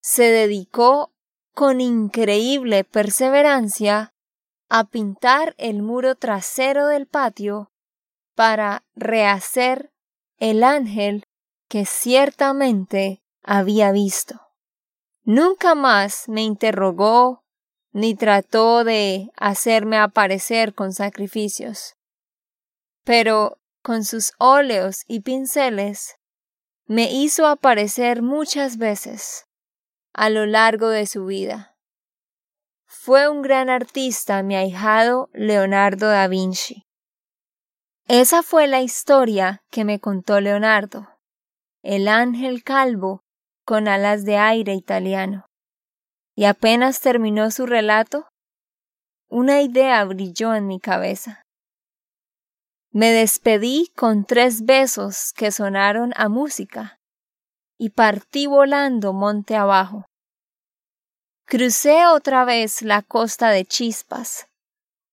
se 0.00 0.24
dedicó 0.24 1.12
con 1.52 1.80
increíble 1.80 2.84
perseverancia 2.84 4.14
a 4.68 4.84
pintar 4.84 5.54
el 5.58 5.82
muro 5.82 6.14
trasero 6.14 6.86
del 6.86 7.06
patio 7.06 7.71
para 8.42 8.84
rehacer 8.96 9.92
el 10.36 10.64
ángel 10.64 11.22
que 11.68 11.86
ciertamente 11.86 13.22
había 13.44 13.92
visto. 13.92 14.40
Nunca 15.22 15.76
más 15.76 16.28
me 16.28 16.42
interrogó 16.42 17.44
ni 17.92 18.16
trató 18.16 18.82
de 18.82 19.30
hacerme 19.36 19.96
aparecer 19.96 20.74
con 20.74 20.92
sacrificios. 20.92 21.94
Pero 23.04 23.60
con 23.80 24.02
sus 24.02 24.32
óleos 24.38 25.04
y 25.06 25.20
pinceles 25.20 26.16
me 26.86 27.12
hizo 27.12 27.46
aparecer 27.46 28.22
muchas 28.22 28.76
veces 28.76 29.46
a 30.14 30.30
lo 30.30 30.46
largo 30.46 30.88
de 30.88 31.06
su 31.06 31.26
vida. 31.26 31.76
Fue 32.86 33.28
un 33.28 33.40
gran 33.40 33.70
artista 33.70 34.42
mi 34.42 34.56
ahijado 34.56 35.30
Leonardo 35.32 36.08
da 36.08 36.26
Vinci. 36.26 36.88
Esa 38.08 38.42
fue 38.42 38.66
la 38.66 38.82
historia 38.82 39.62
que 39.70 39.84
me 39.84 40.00
contó 40.00 40.40
Leonardo, 40.40 41.08
el 41.82 42.08
ángel 42.08 42.64
calvo 42.64 43.22
con 43.64 43.86
alas 43.86 44.24
de 44.24 44.38
aire 44.38 44.74
italiano. 44.74 45.46
Y 46.34 46.44
apenas 46.46 47.00
terminó 47.00 47.50
su 47.50 47.64
relato, 47.64 48.28
una 49.28 49.62
idea 49.62 50.04
brilló 50.04 50.54
en 50.54 50.66
mi 50.66 50.80
cabeza. 50.80 51.42
Me 52.90 53.10
despedí 53.12 53.90
con 53.96 54.24
tres 54.24 54.64
besos 54.64 55.32
que 55.32 55.52
sonaron 55.52 56.12
a 56.16 56.28
música 56.28 56.98
y 57.78 57.90
partí 57.90 58.46
volando 58.46 59.12
monte 59.12 59.56
abajo. 59.56 60.04
Crucé 61.46 62.06
otra 62.06 62.44
vez 62.44 62.82
la 62.82 63.02
costa 63.02 63.50
de 63.50 63.64
chispas, 63.64 64.48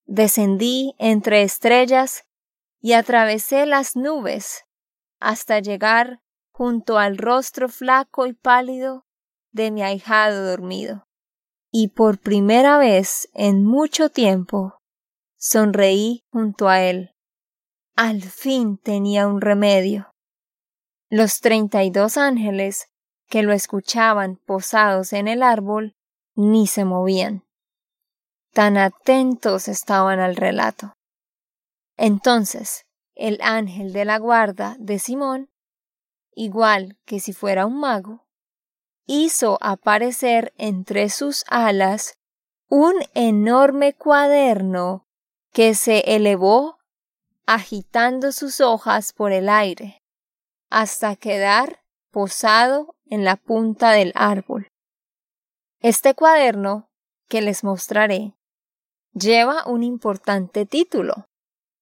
descendí 0.05 0.95
entre 0.97 1.43
estrellas 1.43 2.23
y 2.81 2.93
atravesé 2.93 3.65
las 3.65 3.95
nubes 3.95 4.65
hasta 5.19 5.59
llegar 5.59 6.21
junto 6.51 6.97
al 6.97 7.17
rostro 7.17 7.69
flaco 7.69 8.25
y 8.25 8.33
pálido 8.33 9.05
de 9.51 9.71
mi 9.71 9.83
ahijado 9.83 10.45
dormido. 10.45 11.05
Y 11.71 11.89
por 11.89 12.19
primera 12.19 12.77
vez 12.77 13.29
en 13.33 13.63
mucho 13.63 14.09
tiempo 14.09 14.79
sonreí 15.37 16.23
junto 16.31 16.67
a 16.67 16.81
él. 16.81 17.15
Al 17.95 18.21
fin 18.21 18.77
tenía 18.77 19.27
un 19.27 19.41
remedio. 19.41 20.11
Los 21.09 21.41
treinta 21.41 21.83
y 21.83 21.91
dos 21.91 22.17
ángeles 22.17 22.87
que 23.27 23.43
lo 23.43 23.53
escuchaban 23.53 24.37
posados 24.45 25.13
en 25.13 25.27
el 25.27 25.43
árbol 25.43 25.95
ni 26.35 26.67
se 26.67 26.85
movían. 26.85 27.45
Tan 28.53 28.77
atentos 28.77 29.67
estaban 29.67 30.19
al 30.19 30.35
relato. 30.35 30.93
Entonces, 32.01 32.85
el 33.13 33.39
ángel 33.41 33.91
de 33.91 34.05
la 34.05 34.19
guarda 34.19 34.77
de 34.79 34.99
Simón, 34.99 35.49
igual 36.33 36.97
que 37.03 37.19
si 37.19 37.33
fuera 37.33 37.65
un 37.65 37.77
mago, 37.77 38.25
hizo 39.05 39.57
aparecer 39.59 40.53
entre 40.57 41.09
sus 41.09 41.43
alas 41.49 42.17
un 42.69 42.93
enorme 43.15 43.95
cuaderno 43.95 45.07
que 45.51 45.75
se 45.75 46.15
elevó 46.15 46.77
agitando 47.45 48.31
sus 48.31 48.61
hojas 48.61 49.11
por 49.11 49.33
el 49.33 49.49
aire, 49.49 50.01
hasta 50.69 51.17
quedar 51.17 51.83
posado 52.11 52.95
en 53.07 53.25
la 53.25 53.35
punta 53.35 53.91
del 53.91 54.13
árbol. 54.15 54.69
Este 55.81 56.13
cuaderno, 56.13 56.89
que 57.27 57.41
les 57.41 57.65
mostraré, 57.65 58.35
lleva 59.11 59.65
un 59.65 59.83
importante 59.83 60.65
título, 60.65 61.28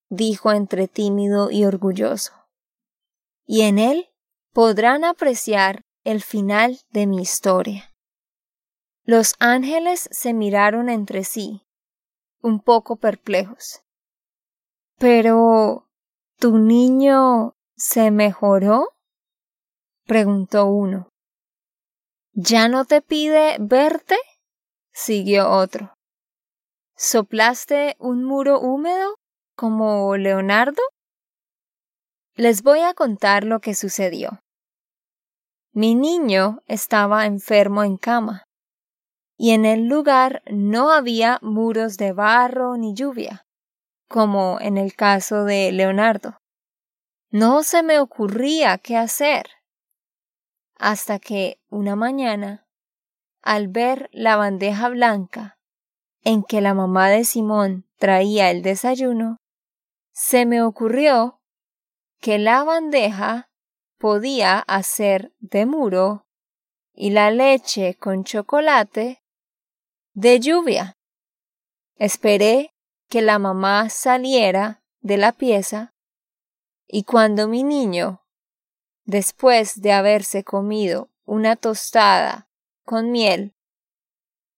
dijo 0.09 0.51
entre 0.51 0.87
tímido 0.87 1.51
y 1.51 1.65
orgulloso, 1.65 2.33
y 3.45 3.61
en 3.61 3.79
él 3.79 4.09
podrán 4.53 5.03
apreciar 5.03 5.83
el 6.03 6.21
final 6.21 6.79
de 6.89 7.07
mi 7.07 7.21
historia. 7.21 7.93
Los 9.03 9.35
ángeles 9.39 10.09
se 10.11 10.33
miraron 10.33 10.89
entre 10.89 11.23
sí, 11.23 11.65
un 12.41 12.59
poco 12.59 12.95
perplejos. 12.97 13.81
Pero. 14.97 15.83
¿Tu 16.39 16.59
niño 16.59 17.55
se 17.75 18.11
mejoró? 18.11 18.89
preguntó 20.05 20.67
uno. 20.67 21.09
¿Ya 22.33 22.67
no 22.67 22.85
te 22.85 23.01
pide 23.01 23.57
verte? 23.59 24.17
siguió 24.91 25.49
otro. 25.49 25.95
¿Soplaste 26.95 27.95
un 27.97 28.23
muro 28.23 28.59
húmedo 28.59 29.15
como 29.57 30.15
Leonardo? 30.15 30.81
Les 32.35 32.63
voy 32.63 32.79
a 32.79 32.93
contar 32.93 33.43
lo 33.43 33.59
que 33.59 33.75
sucedió. 33.75 34.39
Mi 35.73 35.95
niño 35.95 36.61
estaba 36.67 37.25
enfermo 37.25 37.83
en 37.83 37.97
cama, 37.97 38.45
y 39.37 39.51
en 39.51 39.65
el 39.65 39.87
lugar 39.87 40.41
no 40.49 40.91
había 40.91 41.39
muros 41.41 41.97
de 41.97 42.13
barro 42.13 42.77
ni 42.77 42.93
lluvia 42.93 43.43
como 44.07 44.57
en 44.61 44.77
el 44.77 44.95
caso 44.95 45.43
de 45.43 45.71
Leonardo. 45.71 46.37
No 47.29 47.63
se 47.63 47.83
me 47.83 47.99
ocurría 47.99 48.77
qué 48.77 48.97
hacer. 48.97 49.47
Hasta 50.77 51.19
que 51.19 51.59
una 51.69 51.95
mañana, 51.95 52.65
al 53.41 53.67
ver 53.67 54.09
la 54.11 54.37
bandeja 54.37 54.89
blanca 54.89 55.57
en 56.23 56.43
que 56.43 56.61
la 56.61 56.73
mamá 56.73 57.09
de 57.09 57.23
Simón 57.25 57.85
traía 57.97 58.51
el 58.51 58.61
desayuno, 58.61 59.37
se 60.19 60.47
me 60.47 60.63
ocurrió 60.63 61.43
que 62.19 62.39
la 62.39 62.63
bandeja 62.63 63.51
podía 63.99 64.57
hacer 64.57 65.31
de 65.37 65.67
muro 65.67 66.25
y 66.91 67.11
la 67.11 67.29
leche 67.29 67.93
con 67.93 68.23
chocolate 68.23 69.23
de 70.13 70.39
lluvia. 70.39 70.97
Esperé 71.97 72.73
que 73.07 73.21
la 73.21 73.37
mamá 73.37 73.91
saliera 73.91 74.83
de 75.01 75.17
la 75.17 75.33
pieza 75.33 75.93
y 76.87 77.03
cuando 77.03 77.47
mi 77.47 77.61
niño, 77.61 78.25
después 79.05 79.81
de 79.81 79.91
haberse 79.91 80.43
comido 80.43 81.11
una 81.25 81.55
tostada 81.55 82.49
con 82.85 83.11
miel, 83.11 83.55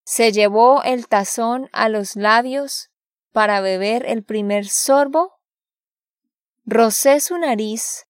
se 0.05 0.31
llevó 0.31 0.83
el 0.83 1.09
tazón 1.09 1.69
a 1.73 1.89
los 1.89 2.15
labios 2.15 2.91
para 3.33 3.59
beber 3.59 4.05
el 4.05 4.23
primer 4.23 4.65
sorbo, 4.65 5.38
rocé 6.71 7.19
su 7.19 7.35
nariz 7.39 8.05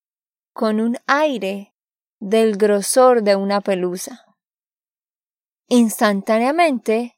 con 0.53 0.81
un 0.81 0.97
aire 1.07 1.73
del 2.19 2.57
grosor 2.57 3.23
de 3.23 3.37
una 3.37 3.61
pelusa. 3.61 4.25
Instantáneamente, 5.69 7.17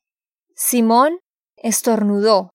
Simón 0.53 1.19
estornudó 1.55 2.51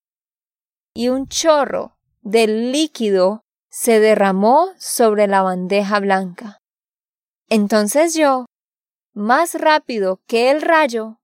y 0.94 1.08
un 1.08 1.26
chorro 1.26 1.96
del 2.22 2.70
líquido 2.70 3.40
se 3.68 3.98
derramó 3.98 4.68
sobre 4.78 5.26
la 5.26 5.42
bandeja 5.42 5.98
blanca. 5.98 6.58
Entonces 7.48 8.14
yo, 8.14 8.46
más 9.12 9.54
rápido 9.54 10.20
que 10.28 10.52
el 10.52 10.62
rayo, 10.62 11.18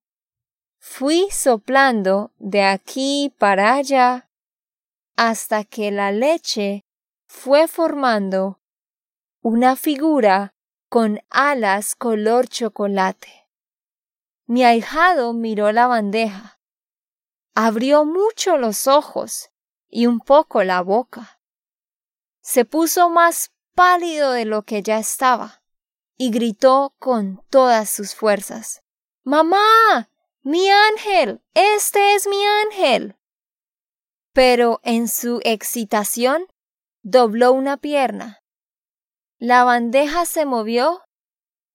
fui 0.80 1.28
soplando 1.30 2.32
de 2.38 2.64
aquí 2.64 3.32
para 3.38 3.74
allá 3.74 4.28
hasta 5.16 5.62
que 5.62 5.92
la 5.92 6.10
leche 6.10 6.82
fue 7.34 7.66
formando 7.66 8.60
una 9.40 9.74
figura 9.74 10.54
con 10.90 11.18
alas 11.30 11.96
color 11.96 12.46
chocolate. 12.46 13.48
Mi 14.46 14.64
ahijado 14.64 15.32
miró 15.32 15.72
la 15.72 15.86
bandeja, 15.86 16.60
abrió 17.54 18.04
mucho 18.04 18.58
los 18.58 18.86
ojos 18.86 19.50
y 19.88 20.06
un 20.06 20.20
poco 20.20 20.62
la 20.62 20.82
boca. 20.82 21.40
Se 22.42 22.66
puso 22.66 23.08
más 23.08 23.50
pálido 23.74 24.32
de 24.32 24.44
lo 24.44 24.62
que 24.62 24.82
ya 24.82 24.98
estaba 24.98 25.62
y 26.18 26.30
gritó 26.30 26.94
con 26.98 27.42
todas 27.48 27.88
sus 27.88 28.14
fuerzas 28.14 28.84
Mamá. 29.24 30.10
Mi 30.42 30.68
ángel. 30.68 31.42
Este 31.54 32.14
es 32.14 32.26
mi 32.26 32.44
ángel. 32.44 33.16
Pero 34.32 34.80
en 34.82 35.08
su 35.08 35.40
excitación 35.44 36.51
dobló 37.02 37.52
una 37.52 37.76
pierna. 37.76 38.42
La 39.38 39.64
bandeja 39.64 40.24
se 40.24 40.46
movió 40.46 41.02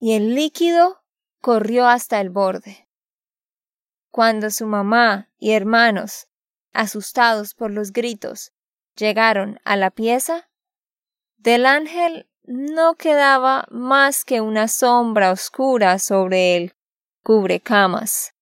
y 0.00 0.14
el 0.14 0.34
líquido 0.34 1.04
corrió 1.40 1.86
hasta 1.86 2.20
el 2.20 2.30
borde. 2.30 2.88
Cuando 4.10 4.50
su 4.50 4.66
mamá 4.66 5.30
y 5.38 5.52
hermanos 5.52 6.28
asustados 6.72 7.54
por 7.54 7.70
los 7.70 7.92
gritos, 7.92 8.52
llegaron 8.96 9.60
a 9.64 9.76
la 9.76 9.90
pieza, 9.90 10.48
del 11.36 11.66
ángel 11.66 12.28
no 12.44 12.94
quedaba 12.94 13.66
más 13.70 14.24
que 14.24 14.40
una 14.40 14.68
sombra 14.68 15.30
oscura 15.30 15.98
sobre 15.98 16.56
el 16.56 16.74
cubrecamas. 17.22 18.34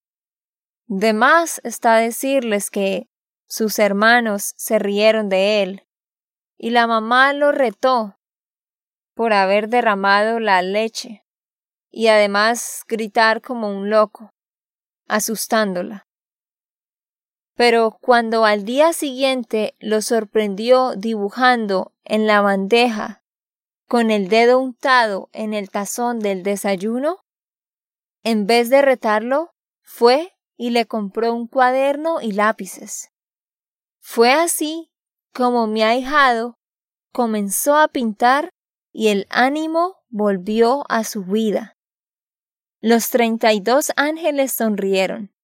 De 0.86 1.12
más 1.12 1.60
está 1.64 1.96
decirles 1.96 2.70
que 2.70 3.08
sus 3.48 3.78
hermanos 3.78 4.54
se 4.56 4.78
rieron 4.78 5.28
de 5.28 5.62
él, 5.62 5.86
y 6.58 6.70
la 6.70 6.86
mamá 6.86 7.32
lo 7.32 7.52
retó 7.52 8.18
por 9.14 9.32
haber 9.32 9.68
derramado 9.68 10.40
la 10.40 10.60
leche, 10.62 11.24
y 11.90 12.08
además 12.08 12.84
gritar 12.86 13.40
como 13.40 13.70
un 13.70 13.88
loco, 13.88 14.30
asustándola. 15.08 16.06
Pero 17.54 17.96
cuando 18.02 18.44
al 18.44 18.64
día 18.64 18.92
siguiente 18.92 19.74
lo 19.78 20.02
sorprendió 20.02 20.94
dibujando 20.94 21.94
en 22.04 22.26
la 22.26 22.42
bandeja 22.42 23.22
con 23.88 24.10
el 24.10 24.28
dedo 24.28 24.58
untado 24.58 25.30
en 25.32 25.54
el 25.54 25.70
tazón 25.70 26.18
del 26.18 26.42
desayuno, 26.42 27.24
en 28.22 28.46
vez 28.46 28.68
de 28.68 28.82
retarlo, 28.82 29.54
fue 29.82 30.36
y 30.56 30.70
le 30.70 30.86
compró 30.86 31.32
un 31.32 31.46
cuaderno 31.46 32.20
y 32.20 32.32
lápices. 32.32 33.12
Fue 34.00 34.32
así 34.32 34.90
como 35.36 35.66
mi 35.66 35.82
ahijado 35.82 36.56
comenzó 37.12 37.76
a 37.76 37.88
pintar 37.88 38.48
y 38.90 39.08
el 39.08 39.26
ánimo 39.28 39.96
volvió 40.08 40.84
a 40.88 41.04
su 41.04 41.24
vida. 41.24 41.76
Los 42.80 43.10
treinta 43.10 43.52
y 43.52 43.60
dos 43.60 43.92
ángeles 43.96 44.52
sonrieron. 44.52 45.34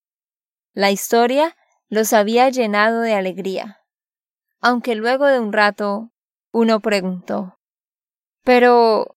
La 0.72 0.90
historia 0.90 1.54
los 1.90 2.14
había 2.14 2.48
llenado 2.48 3.02
de 3.02 3.12
alegría, 3.12 3.84
aunque 4.62 4.94
luego 4.94 5.26
de 5.26 5.38
un 5.38 5.52
rato 5.52 6.10
uno 6.52 6.80
preguntó 6.80 7.58
Pero, 8.44 9.14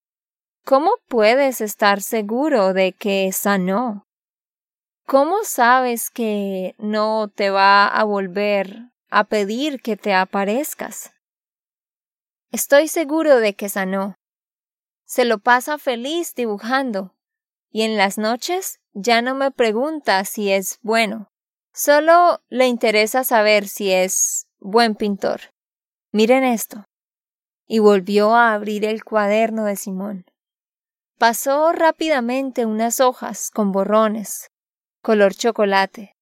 ¿cómo 0.66 0.92
puedes 1.08 1.62
estar 1.62 2.02
seguro 2.02 2.74
de 2.74 2.92
que 2.92 3.32
sanó? 3.32 4.06
¿Cómo 5.08 5.46
sabes 5.46 6.10
que 6.10 6.76
no 6.80 7.30
te 7.34 7.50
va 7.50 7.88
a 7.88 8.04
volver 8.04 8.92
a 9.10 9.26
pedir 9.26 9.82
que 9.82 9.98
te 9.98 10.14
aparezcas? 10.14 11.12
Estoy 12.52 12.88
seguro 12.88 13.38
de 13.40 13.54
que 13.56 13.70
sanó. 13.70 14.16
Se 15.06 15.26
lo 15.26 15.40
pasa 15.40 15.78
feliz 15.78 16.34
dibujando, 16.36 17.16
y 17.70 17.84
en 17.84 17.98
las 17.98 18.18
noches 18.18 18.80
ya 18.94 19.22
no 19.22 19.36
me 19.36 19.52
pregunta 19.52 20.24
si 20.26 20.52
es 20.52 20.80
bueno. 20.82 21.30
Solo 21.74 22.42
le 22.48 22.68
interesa 22.68 23.26
saber 23.26 23.68
si 23.68 23.92
es 23.92 24.48
buen 24.60 24.96
pintor. 24.96 25.42
Miren 26.12 26.46
esto. 26.46 26.86
Y 27.68 27.80
volvió 27.80 28.34
a 28.34 28.54
abrir 28.54 28.86
el 28.86 29.04
cuaderno 29.04 29.66
de 29.66 29.76
Simón. 29.76 30.26
Pasó 31.18 31.74
rápidamente 31.74 32.66
unas 32.66 33.02
hojas 33.02 33.52
con 33.52 33.74
borrones, 33.74 34.52
color 35.02 35.34
chocolate, 35.34 36.15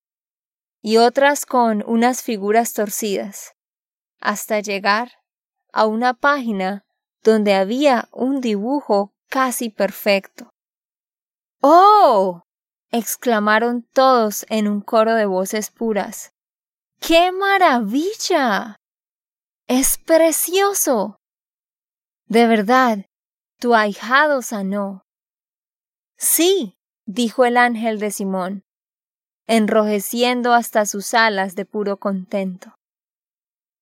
y 0.86 0.98
otras 0.98 1.46
con 1.46 1.82
unas 1.88 2.22
figuras 2.22 2.74
torcidas, 2.74 3.56
hasta 4.20 4.60
llegar 4.60 5.14
a 5.72 5.88
una 5.88 6.14
página 6.14 6.86
donde 7.24 7.56
había 7.56 8.10
un 8.12 8.42
dibujo 8.42 9.14
casi 9.30 9.70
perfecto. 9.70 10.52
¡Oh! 11.62 12.44
exclamaron 12.92 13.84
todos 13.94 14.46
en 14.50 14.68
un 14.68 14.82
coro 14.82 15.16
de 15.16 15.26
voces 15.26 15.72
puras. 15.72 16.34
¡Qué 17.00 17.32
maravilla! 17.32 18.76
Es 19.68 19.98
precioso. 19.98 21.22
De 22.26 22.46
verdad, 22.46 23.06
tu 23.58 23.74
ahijado 23.74 24.42
sanó. 24.42 25.06
Sí, 26.18 26.78
dijo 27.06 27.46
el 27.46 27.56
ángel 27.56 28.00
de 28.00 28.12
Simón 28.12 28.66
enrojeciendo 29.48 30.54
hasta 30.54 30.86
sus 30.86 31.14
alas 31.14 31.56
de 31.56 31.66
puro 31.66 31.98
contento. 31.98 32.76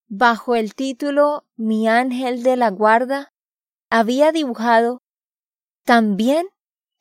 Bajo 0.07 0.55
el 0.55 0.75
título 0.75 1.45
Mi 1.55 1.87
ángel 1.87 2.43
de 2.43 2.57
la 2.57 2.69
guarda, 2.69 3.29
había 3.89 4.31
dibujado, 4.31 4.99
también 5.85 6.47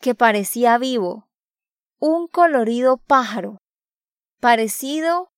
que 0.00 0.14
parecía 0.14 0.78
vivo, 0.78 1.28
un 1.98 2.28
colorido 2.28 2.96
pájaro, 2.96 3.58
parecido 4.40 5.28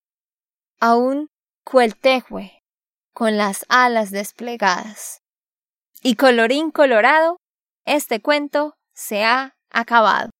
a 0.80 0.96
un 0.96 1.28
cueltejue, 1.64 2.60
con 3.12 3.36
las 3.36 3.64
alas 3.68 4.10
desplegadas. 4.10 5.22
Y 6.02 6.16
colorín 6.16 6.70
colorado, 6.70 7.36
este 7.84 8.20
cuento 8.20 8.74
se 8.94 9.24
ha 9.24 9.54
acabado. 9.70 10.30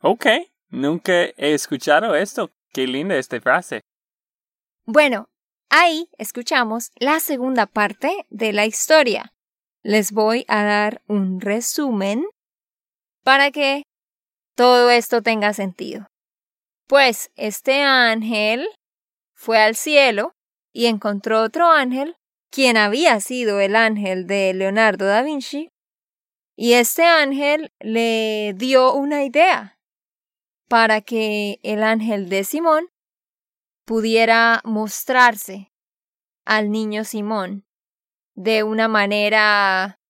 Okay. 0.00 0.51
Nunca 0.72 1.12
he 1.36 1.52
escuchado 1.52 2.14
esto. 2.14 2.50
Qué 2.72 2.86
linda 2.86 3.16
esta 3.16 3.38
frase. 3.42 3.82
Bueno, 4.86 5.26
ahí 5.68 6.08
escuchamos 6.16 6.90
la 6.96 7.20
segunda 7.20 7.66
parte 7.66 8.24
de 8.30 8.54
la 8.54 8.64
historia. 8.64 9.34
Les 9.82 10.12
voy 10.12 10.46
a 10.48 10.64
dar 10.64 11.02
un 11.06 11.42
resumen 11.42 12.24
para 13.22 13.50
que 13.50 13.82
todo 14.56 14.90
esto 14.90 15.20
tenga 15.20 15.52
sentido. 15.52 16.06
Pues 16.88 17.30
este 17.36 17.82
ángel 17.82 18.66
fue 19.34 19.58
al 19.60 19.76
cielo 19.76 20.32
y 20.72 20.86
encontró 20.86 21.42
otro 21.42 21.70
ángel, 21.70 22.16
quien 22.50 22.78
había 22.78 23.20
sido 23.20 23.60
el 23.60 23.76
ángel 23.76 24.26
de 24.26 24.54
Leonardo 24.54 25.04
da 25.04 25.20
Vinci, 25.20 25.68
y 26.56 26.72
este 26.74 27.04
ángel 27.04 27.72
le 27.78 28.54
dio 28.56 28.94
una 28.94 29.24
idea 29.24 29.78
para 30.72 31.02
que 31.02 31.60
el 31.62 31.82
ángel 31.82 32.30
de 32.30 32.44
Simón 32.44 32.88
pudiera 33.84 34.62
mostrarse 34.64 35.70
al 36.46 36.70
niño 36.70 37.04
Simón 37.04 37.66
de 38.34 38.62
una 38.62 38.88
manera 38.88 40.00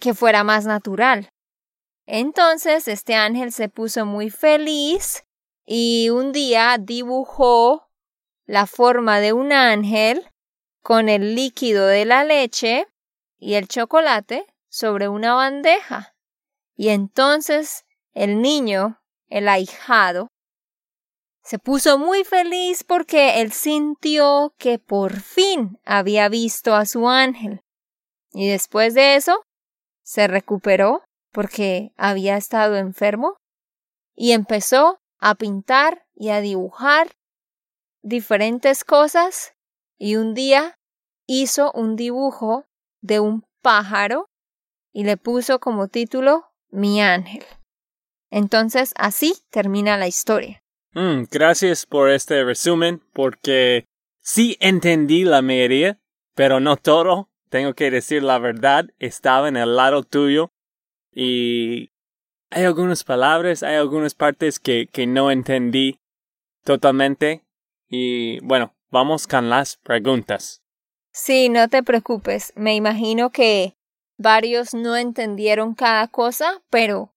que 0.00 0.14
fuera 0.14 0.42
más 0.42 0.64
natural. 0.64 1.28
Entonces 2.06 2.88
este 2.88 3.14
ángel 3.14 3.52
se 3.52 3.68
puso 3.68 4.06
muy 4.06 4.30
feliz 4.30 5.26
y 5.66 6.08
un 6.08 6.32
día 6.32 6.78
dibujó 6.80 7.90
la 8.46 8.66
forma 8.66 9.20
de 9.20 9.34
un 9.34 9.52
ángel 9.52 10.30
con 10.80 11.10
el 11.10 11.34
líquido 11.34 11.88
de 11.88 12.06
la 12.06 12.24
leche 12.24 12.86
y 13.36 13.56
el 13.56 13.68
chocolate 13.68 14.46
sobre 14.70 15.08
una 15.08 15.34
bandeja. 15.34 16.16
Y 16.74 16.88
entonces 16.88 17.84
el 18.14 18.40
niño 18.40 19.01
el 19.32 19.48
ahijado, 19.48 20.28
se 21.42 21.58
puso 21.58 21.98
muy 21.98 22.22
feliz 22.22 22.84
porque 22.84 23.40
él 23.40 23.50
sintió 23.50 24.54
que 24.58 24.78
por 24.78 25.20
fin 25.20 25.80
había 25.84 26.28
visto 26.28 26.74
a 26.74 26.84
su 26.84 27.08
ángel. 27.08 27.62
Y 28.32 28.48
después 28.48 28.94
de 28.94 29.16
eso, 29.16 29.42
se 30.04 30.28
recuperó 30.28 31.02
porque 31.32 31.92
había 31.96 32.36
estado 32.36 32.76
enfermo 32.76 33.36
y 34.14 34.32
empezó 34.32 35.00
a 35.18 35.34
pintar 35.34 36.04
y 36.14 36.28
a 36.28 36.40
dibujar 36.40 37.10
diferentes 38.02 38.84
cosas 38.84 39.54
y 39.98 40.16
un 40.16 40.34
día 40.34 40.76
hizo 41.26 41.72
un 41.72 41.96
dibujo 41.96 42.66
de 43.00 43.20
un 43.20 43.44
pájaro 43.62 44.26
y 44.92 45.04
le 45.04 45.16
puso 45.16 45.58
como 45.58 45.88
título 45.88 46.52
Mi 46.70 47.00
ángel. 47.00 47.44
Entonces, 48.32 48.94
así 48.96 49.34
termina 49.50 49.98
la 49.98 50.08
historia. 50.08 50.62
Mm, 50.94 51.24
gracias 51.30 51.84
por 51.84 52.10
este 52.10 52.42
resumen, 52.42 53.02
porque 53.12 53.84
sí 54.22 54.56
entendí 54.58 55.24
la 55.24 55.42
mayoría, 55.42 56.00
pero 56.34 56.58
no 56.58 56.78
todo. 56.78 57.28
Tengo 57.50 57.74
que 57.74 57.90
decir 57.90 58.22
la 58.22 58.38
verdad, 58.38 58.86
estaba 58.98 59.48
en 59.48 59.58
el 59.58 59.76
lado 59.76 60.02
tuyo 60.02 60.50
y 61.12 61.90
hay 62.48 62.64
algunas 62.64 63.04
palabras, 63.04 63.62
hay 63.62 63.76
algunas 63.76 64.14
partes 64.14 64.58
que, 64.58 64.88
que 64.90 65.06
no 65.06 65.30
entendí 65.30 66.00
totalmente. 66.64 67.44
Y 67.90 68.40
bueno, 68.40 68.74
vamos 68.90 69.26
con 69.26 69.50
las 69.50 69.76
preguntas. 69.76 70.62
Sí, 71.12 71.50
no 71.50 71.68
te 71.68 71.82
preocupes. 71.82 72.54
Me 72.56 72.74
imagino 72.74 73.28
que 73.28 73.76
varios 74.16 74.72
no 74.72 74.96
entendieron 74.96 75.74
cada 75.74 76.08
cosa, 76.08 76.62
pero 76.70 77.11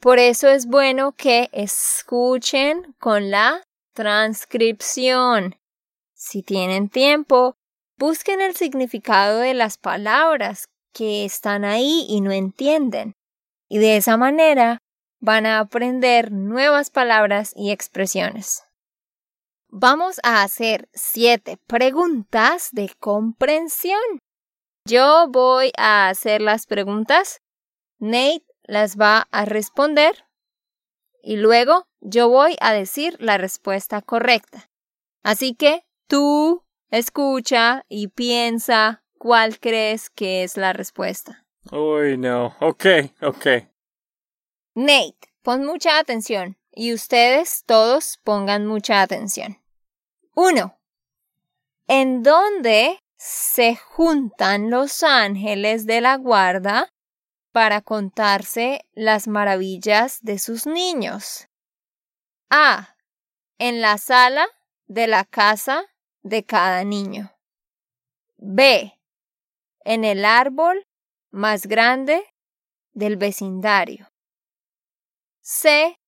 por 0.00 0.18
eso 0.18 0.48
es 0.48 0.66
bueno 0.66 1.12
que 1.12 1.48
escuchen 1.52 2.94
con 2.98 3.30
la 3.30 3.62
transcripción. 3.94 5.56
Si 6.14 6.42
tienen 6.42 6.88
tiempo, 6.88 7.56
busquen 7.96 8.40
el 8.40 8.54
significado 8.54 9.38
de 9.38 9.54
las 9.54 9.78
palabras 9.78 10.68
que 10.92 11.24
están 11.24 11.64
ahí 11.64 12.06
y 12.08 12.20
no 12.20 12.32
entienden. 12.32 13.14
Y 13.68 13.78
de 13.78 13.96
esa 13.96 14.16
manera 14.16 14.78
van 15.20 15.46
a 15.46 15.58
aprender 15.58 16.32
nuevas 16.32 16.90
palabras 16.90 17.52
y 17.56 17.70
expresiones. 17.70 18.64
Vamos 19.68 20.20
a 20.22 20.42
hacer 20.42 20.88
siete 20.92 21.58
preguntas 21.66 22.68
de 22.72 22.92
comprensión. 23.00 23.98
Yo 24.86 25.26
voy 25.30 25.72
a 25.76 26.08
hacer 26.08 26.40
las 26.40 26.66
preguntas. 26.66 27.40
Nate 27.98 28.44
las 28.64 28.96
va 28.96 29.28
a 29.30 29.44
responder 29.44 30.26
y 31.22 31.36
luego 31.36 31.86
yo 32.00 32.28
voy 32.28 32.56
a 32.60 32.72
decir 32.72 33.16
la 33.18 33.38
respuesta 33.38 34.02
correcta. 34.02 34.70
Así 35.22 35.54
que 35.54 35.86
tú 36.06 36.64
escucha 36.90 37.84
y 37.88 38.08
piensa 38.08 39.02
cuál 39.18 39.58
crees 39.58 40.10
que 40.10 40.42
es 40.42 40.58
la 40.58 40.74
respuesta. 40.74 41.46
Uy, 41.72 42.18
no. 42.18 42.54
Ok, 42.60 42.86
ok. 43.22 43.46
Nate, 44.74 45.32
pon 45.42 45.64
mucha 45.64 45.98
atención 45.98 46.58
y 46.70 46.92
ustedes 46.92 47.64
todos 47.64 48.18
pongan 48.22 48.66
mucha 48.66 49.00
atención. 49.00 49.58
Uno. 50.34 50.78
¿En 51.86 52.22
dónde 52.22 52.98
se 53.16 53.76
juntan 53.76 54.68
los 54.68 55.02
ángeles 55.02 55.86
de 55.86 56.00
la 56.00 56.16
guarda 56.16 56.93
para 57.54 57.82
contarse 57.82 58.84
las 58.94 59.28
maravillas 59.28 60.18
de 60.22 60.40
sus 60.40 60.66
niños. 60.66 61.48
A. 62.50 62.96
En 63.58 63.80
la 63.80 63.96
sala 63.96 64.48
de 64.88 65.06
la 65.06 65.24
casa 65.24 65.84
de 66.24 66.44
cada 66.44 66.82
niño. 66.82 67.32
B. 68.38 68.98
en 69.84 70.02
el 70.04 70.24
árbol 70.24 70.88
más 71.30 71.66
grande 71.66 72.24
del 72.92 73.16
vecindario. 73.16 74.10
C. 75.40 76.00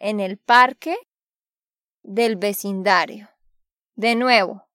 En 0.00 0.18
el 0.18 0.36
parque 0.36 0.96
del 2.02 2.34
vecindario. 2.34 3.30
De 3.94 4.16
nuevo, 4.16 4.66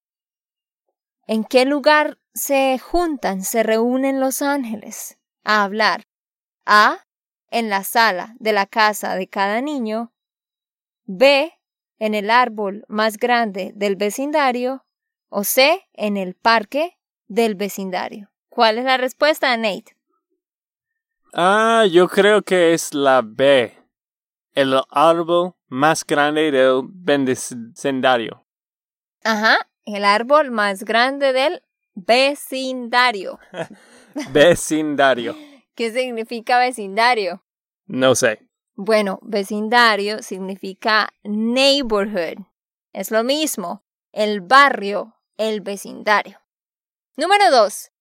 ¿en 1.26 1.44
qué 1.44 1.66
lugar 1.66 2.18
se 2.34 2.80
juntan, 2.80 3.44
se 3.44 3.62
reúnen 3.62 4.22
los 4.22 4.42
ángeles 4.42 5.17
a 5.48 5.64
hablar? 5.64 6.08
A. 6.66 7.06
En 7.50 7.70
la 7.70 7.86
sala 7.86 8.36
de 8.40 8.52
la 8.52 8.66
casa 8.66 9.16
de 9.16 9.28
cada 9.28 9.62
niño. 9.62 10.12
B. 11.06 11.54
En 12.00 12.14
el 12.14 12.30
árbol 12.30 12.84
más 12.90 13.18
grande 13.18 13.72
del 13.74 13.96
vecindario. 13.96 14.86
O 15.30 15.46
C. 15.46 15.88
En 15.94 16.18
el 16.18 16.36
parque 16.36 16.98
del 17.28 17.56
vecindario. 17.56 18.30
¿Cuál 18.50 18.78
es 18.78 18.84
la 18.84 18.98
respuesta, 18.98 19.56
Nate? 19.56 19.96
Ah, 21.34 21.86
yo 21.90 22.10
creo 22.10 22.42
que 22.42 22.74
es 22.74 22.94
la 22.94 23.22
B. 23.24 23.74
El 24.54 24.78
árbol 24.90 25.54
más 25.68 26.06
grande 26.06 26.52
del 26.52 26.84
vecindario. 26.92 28.46
Ajá, 29.24 29.58
el 29.86 30.04
árbol 30.04 30.52
más 30.52 30.84
grande 30.84 31.32
del 31.32 31.62
vecindario. 31.98 33.40
vecindario. 34.32 35.36
¿Qué 35.76 35.92
significa 35.92 36.60
vecindario? 36.60 37.44
No 37.88 38.16
sé. 38.16 38.48
Bueno, 38.76 39.20
vecindario 39.24 40.22
significa 40.22 41.10
neighborhood. 41.24 42.46
Es 42.94 43.10
lo 43.12 43.24
mismo, 43.24 43.84
el 44.12 44.42
barrio, 44.42 45.16
el 45.38 45.62
vecindario. 45.62 46.40
Número 47.16 47.50
dos. 47.50 47.92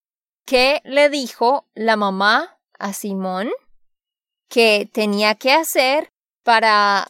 ¿Qué 0.45 0.81
le 0.85 1.09
dijo 1.09 1.67
la 1.75 1.97
mamá 1.97 2.61
a 2.79 2.93
Simón 2.93 3.51
que 4.49 4.89
tenía 4.93 5.35
que 5.35 5.53
hacer 5.53 6.13
para 6.45 7.09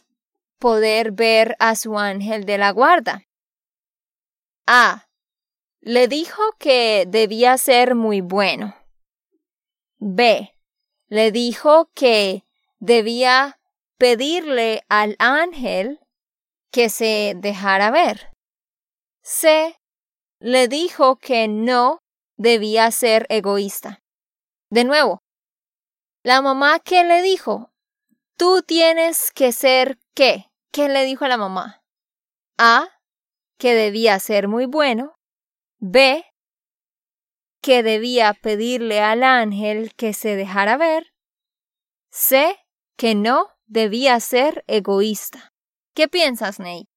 poder 0.59 1.11
ver 1.11 1.55
a 1.59 1.75
su 1.75 1.99
ángel 1.99 2.45
de 2.45 2.57
la 2.57 2.71
guarda? 2.71 3.27
A. 4.65 5.06
Le 5.87 6.09
dijo 6.09 6.41
que 6.59 7.05
debía 7.07 7.57
ser 7.57 7.95
muy 7.95 8.19
bueno. 8.19 8.75
B. 9.99 10.53
Le 11.07 11.31
dijo 11.31 11.89
que 11.93 12.43
debía 12.79 13.57
pedirle 13.97 14.83
al 14.89 15.15
ángel 15.17 16.01
que 16.73 16.89
se 16.89 17.35
dejara 17.37 17.89
ver. 17.89 18.33
C. 19.23 19.79
Le 20.39 20.67
dijo 20.67 21.19
que 21.19 21.47
no 21.47 21.99
debía 22.35 22.91
ser 22.91 23.25
egoísta. 23.29 24.03
De 24.69 24.83
nuevo, 24.83 25.21
la 26.21 26.41
mamá 26.41 26.79
¿qué 26.79 27.05
le 27.05 27.21
dijo? 27.21 27.71
Tú 28.35 28.61
tienes 28.61 29.31
que 29.31 29.53
ser 29.53 29.97
qué? 30.13 30.51
¿Qué 30.73 30.89
le 30.89 31.05
dijo 31.05 31.23
a 31.23 31.29
la 31.29 31.37
mamá? 31.37 31.81
A 32.57 32.89
que 33.57 33.73
debía 33.73 34.19
ser 34.19 34.49
muy 34.49 34.65
bueno, 34.65 35.16
B, 35.79 36.25
que 37.61 37.83
debía 37.83 38.33
pedirle 38.33 38.99
al 39.01 39.23
ángel 39.23 39.93
que 39.95 40.13
se 40.13 40.35
dejara 40.35 40.77
ver, 40.77 41.13
C, 42.09 42.57
que 42.95 43.13
no 43.13 43.49
debía 43.65 44.19
ser 44.19 44.63
egoísta. 44.67 45.53
¿Qué 45.93 46.07
piensas, 46.07 46.59
Nate? 46.59 46.87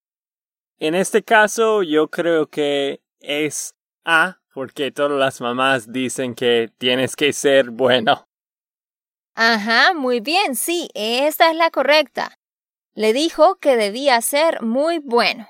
En 0.78 0.94
este 0.94 1.22
caso, 1.22 1.82
yo 1.82 2.08
creo 2.08 2.48
que 2.48 3.02
es 3.18 3.74
A, 4.04 4.40
porque 4.54 4.90
todas 4.90 5.18
las 5.18 5.40
mamás 5.40 5.92
dicen 5.92 6.34
que 6.34 6.70
tienes 6.78 7.16
que 7.16 7.32
ser 7.32 7.70
bueno. 7.70 8.26
Ajá, 9.34 9.92
muy 9.94 10.20
bien, 10.20 10.56
sí, 10.56 10.88
esta 10.94 11.50
es 11.50 11.56
la 11.56 11.70
correcta. 11.70 12.38
Le 12.94 13.12
dijo 13.12 13.56
que 13.56 13.76
debía 13.76 14.20
ser 14.20 14.62
muy 14.62 14.98
bueno. 14.98 15.48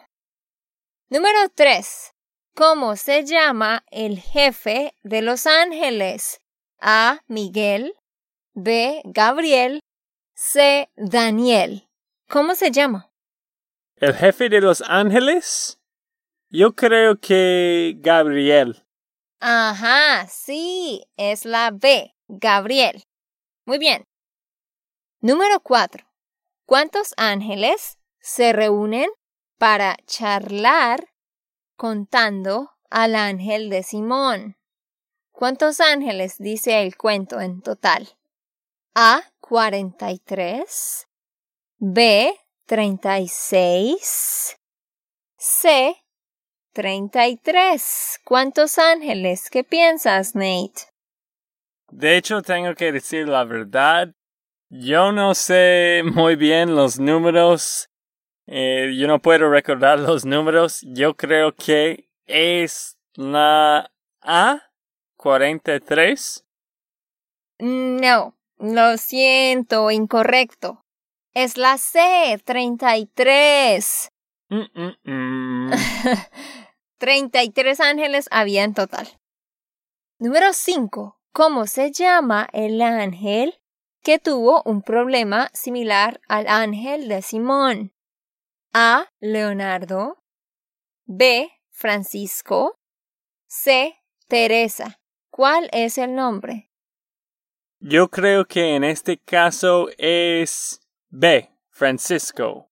Número 1.09 1.49
3. 1.55 2.13
¿Cómo 2.61 2.95
se 2.97 3.25
llama 3.25 3.87
el 3.91 4.21
jefe 4.21 4.95
de 5.03 5.23
los 5.23 5.47
ángeles? 5.47 6.43
A. 6.79 7.21
Miguel. 7.27 7.95
B. 8.53 9.01
Gabriel. 9.07 9.81
C. 10.35 10.91
Daniel. 10.95 11.89
¿Cómo 12.29 12.55
se 12.55 12.71
llama? 12.71 13.11
¿El 13.97 14.15
jefe 14.15 14.51
de 14.51 14.61
los 14.61 14.83
ángeles? 14.83 15.81
Yo 16.51 16.75
creo 16.75 17.19
que 17.19 17.95
Gabriel. 17.97 18.85
Ajá, 19.41 20.27
sí, 20.29 21.07
es 21.17 21.47
la 21.47 21.71
B. 21.71 22.15
Gabriel. 22.29 23.05
Muy 23.65 23.79
bien. 23.79 24.05
Número 25.23 25.61
4. 25.61 26.07
¿Cuántos 26.67 27.15
ángeles 27.17 27.99
se 28.19 28.53
reúnen 28.53 29.09
para 29.57 29.97
charlar 30.05 31.11
contando 31.81 32.73
al 32.91 33.15
ángel 33.15 33.71
de 33.71 33.83
Simón. 33.83 34.59
¿Cuántos 35.33 35.81
ángeles 35.81 36.37
dice 36.37 36.83
el 36.83 36.95
cuento 36.95 37.41
en 37.41 37.63
total? 37.63 38.07
A. 38.95 39.23
43. 39.41 41.09
B. 41.79 42.39
36. 42.67 44.59
C. 45.39 45.97
33. 46.75 48.21
¿Cuántos 48.27 48.77
ángeles? 48.77 49.49
¿Qué 49.49 49.65
piensas, 49.65 50.35
Nate? 50.35 50.83
De 51.89 52.19
hecho, 52.19 52.43
tengo 52.43 52.75
que 52.75 52.93
decir 52.93 53.27
la 53.27 53.45
verdad. 53.45 54.13
Yo 54.69 55.13
no 55.13 55.35
sé 55.35 56.03
muy 56.05 56.37
bien 56.37 56.77
los 56.77 57.01
números 57.01 57.90
eh, 58.53 58.97
yo 58.97 59.07
no 59.07 59.21
puedo 59.23 59.49
recordar 59.49 59.99
los 60.01 60.25
números. 60.25 60.81
Yo 60.83 61.17
creo 61.17 61.55
que 61.55 62.09
es 62.27 62.99
la 63.15 63.93
A 64.21 64.63
43. 65.17 66.45
No, 67.61 68.37
lo 68.59 68.97
siento, 68.97 69.91
incorrecto. 69.93 70.85
Es 71.33 71.57
la 71.57 71.79
C 71.79 72.41
33. 72.45 74.11
Mm, 74.49 74.63
mm, 74.75 74.97
mm. 75.05 75.71
33 76.99 77.81
ángeles 77.81 78.27
había 78.33 78.65
en 78.65 78.75
total. 78.75 79.07
Número 80.19 80.53
5. 80.53 81.21
¿Cómo 81.33 81.69
se 81.69 81.93
llama 81.93 82.49
el 82.53 82.83
ángel 82.83 83.61
que 84.03 84.19
tuvo 84.19 84.63
un 84.65 84.83
problema 84.83 85.51
similar 85.53 86.21
al 86.27 86.49
ángel 86.49 87.07
de 87.07 87.23
Simón? 87.23 87.93
A. 88.73 89.09
Leonardo. 89.19 90.23
B. 91.05 91.51
Francisco. 91.71 92.79
C. 93.49 93.97
Teresa. 94.29 95.01
¿Cuál 95.29 95.69
es 95.73 95.99
el 95.99 96.15
nombre? 96.15 96.71
Yo 97.81 98.09
creo 98.09 98.45
que 98.45 98.77
en 98.77 98.85
este 98.85 99.19
caso 99.19 99.89
es 99.99 100.81
B. 101.09 101.51
Francisco. 101.69 102.71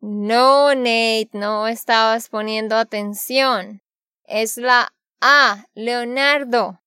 No, 0.00 0.74
Nate, 0.74 1.30
no 1.32 1.68
estabas 1.68 2.28
poniendo 2.28 2.76
atención. 2.76 3.80
Es 4.24 4.58
la 4.58 4.92
A. 5.22 5.64
Leonardo. 5.74 6.82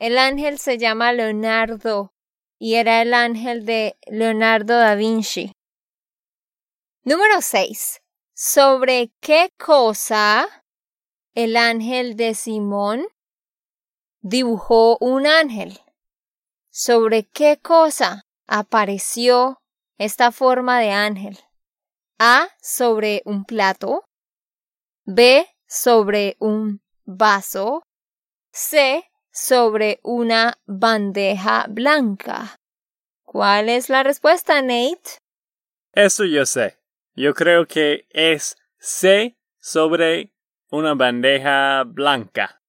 El 0.00 0.18
ángel 0.18 0.58
se 0.58 0.78
llama 0.78 1.12
Leonardo 1.12 2.12
y 2.58 2.74
era 2.74 3.02
el 3.02 3.14
ángel 3.14 3.64
de 3.64 3.96
Leonardo 4.06 4.76
da 4.76 4.96
Vinci. 4.96 5.52
Número 7.08 7.40
6. 7.40 8.00
¿Sobre 8.34 9.12
qué 9.20 9.52
cosa 9.56 10.64
el 11.34 11.56
ángel 11.56 12.16
de 12.16 12.34
Simón 12.34 13.06
dibujó 14.22 14.98
un 14.98 15.24
ángel? 15.24 15.78
¿Sobre 16.68 17.28
qué 17.28 17.60
cosa 17.62 18.22
apareció 18.48 19.62
esta 19.98 20.32
forma 20.32 20.80
de 20.80 20.90
ángel? 20.90 21.38
A. 22.18 22.48
Sobre 22.60 23.22
un 23.24 23.44
plato. 23.44 24.02
B. 25.04 25.46
Sobre 25.64 26.36
un 26.40 26.82
vaso. 27.04 27.84
C. 28.52 29.08
Sobre 29.30 30.00
una 30.02 30.58
bandeja 30.66 31.66
blanca. 31.68 32.56
¿Cuál 33.22 33.68
es 33.68 33.90
la 33.90 34.02
respuesta, 34.02 34.60
Nate? 34.60 35.20
Eso 35.92 36.24
yo 36.24 36.44
sé. 36.44 36.76
Yo 37.16 37.32
creo 37.32 37.66
que 37.66 38.06
es 38.10 38.58
C 38.78 39.38
sobre 39.58 40.34
una 40.68 40.94
bandeja 40.94 41.82
blanca. 41.84 42.60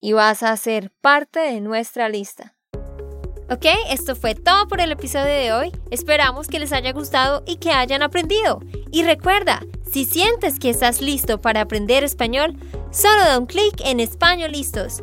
y 0.00 0.12
vas 0.12 0.44
a 0.44 0.56
ser 0.56 0.92
parte 1.00 1.40
de 1.40 1.60
nuestra 1.60 2.08
lista. 2.08 2.54
Ok, 3.50 3.66
esto 3.90 4.14
fue 4.14 4.36
todo 4.36 4.68
por 4.68 4.80
el 4.80 4.92
episodio 4.92 5.26
de 5.26 5.52
hoy. 5.52 5.72
Esperamos 5.90 6.46
que 6.46 6.60
les 6.60 6.72
haya 6.72 6.92
gustado 6.92 7.42
y 7.46 7.56
que 7.56 7.72
hayan 7.72 8.02
aprendido. 8.02 8.60
Y 8.92 9.02
recuerda, 9.02 9.60
si 9.90 10.04
sientes 10.04 10.60
que 10.60 10.70
estás 10.70 11.02
listo 11.02 11.40
para 11.40 11.62
aprender 11.62 12.04
español, 12.04 12.54
solo 12.90 13.24
da 13.24 13.38
un 13.38 13.46
clic 13.46 13.80
en 13.84 13.98
Español 14.00 14.52
Listos. 14.52 15.02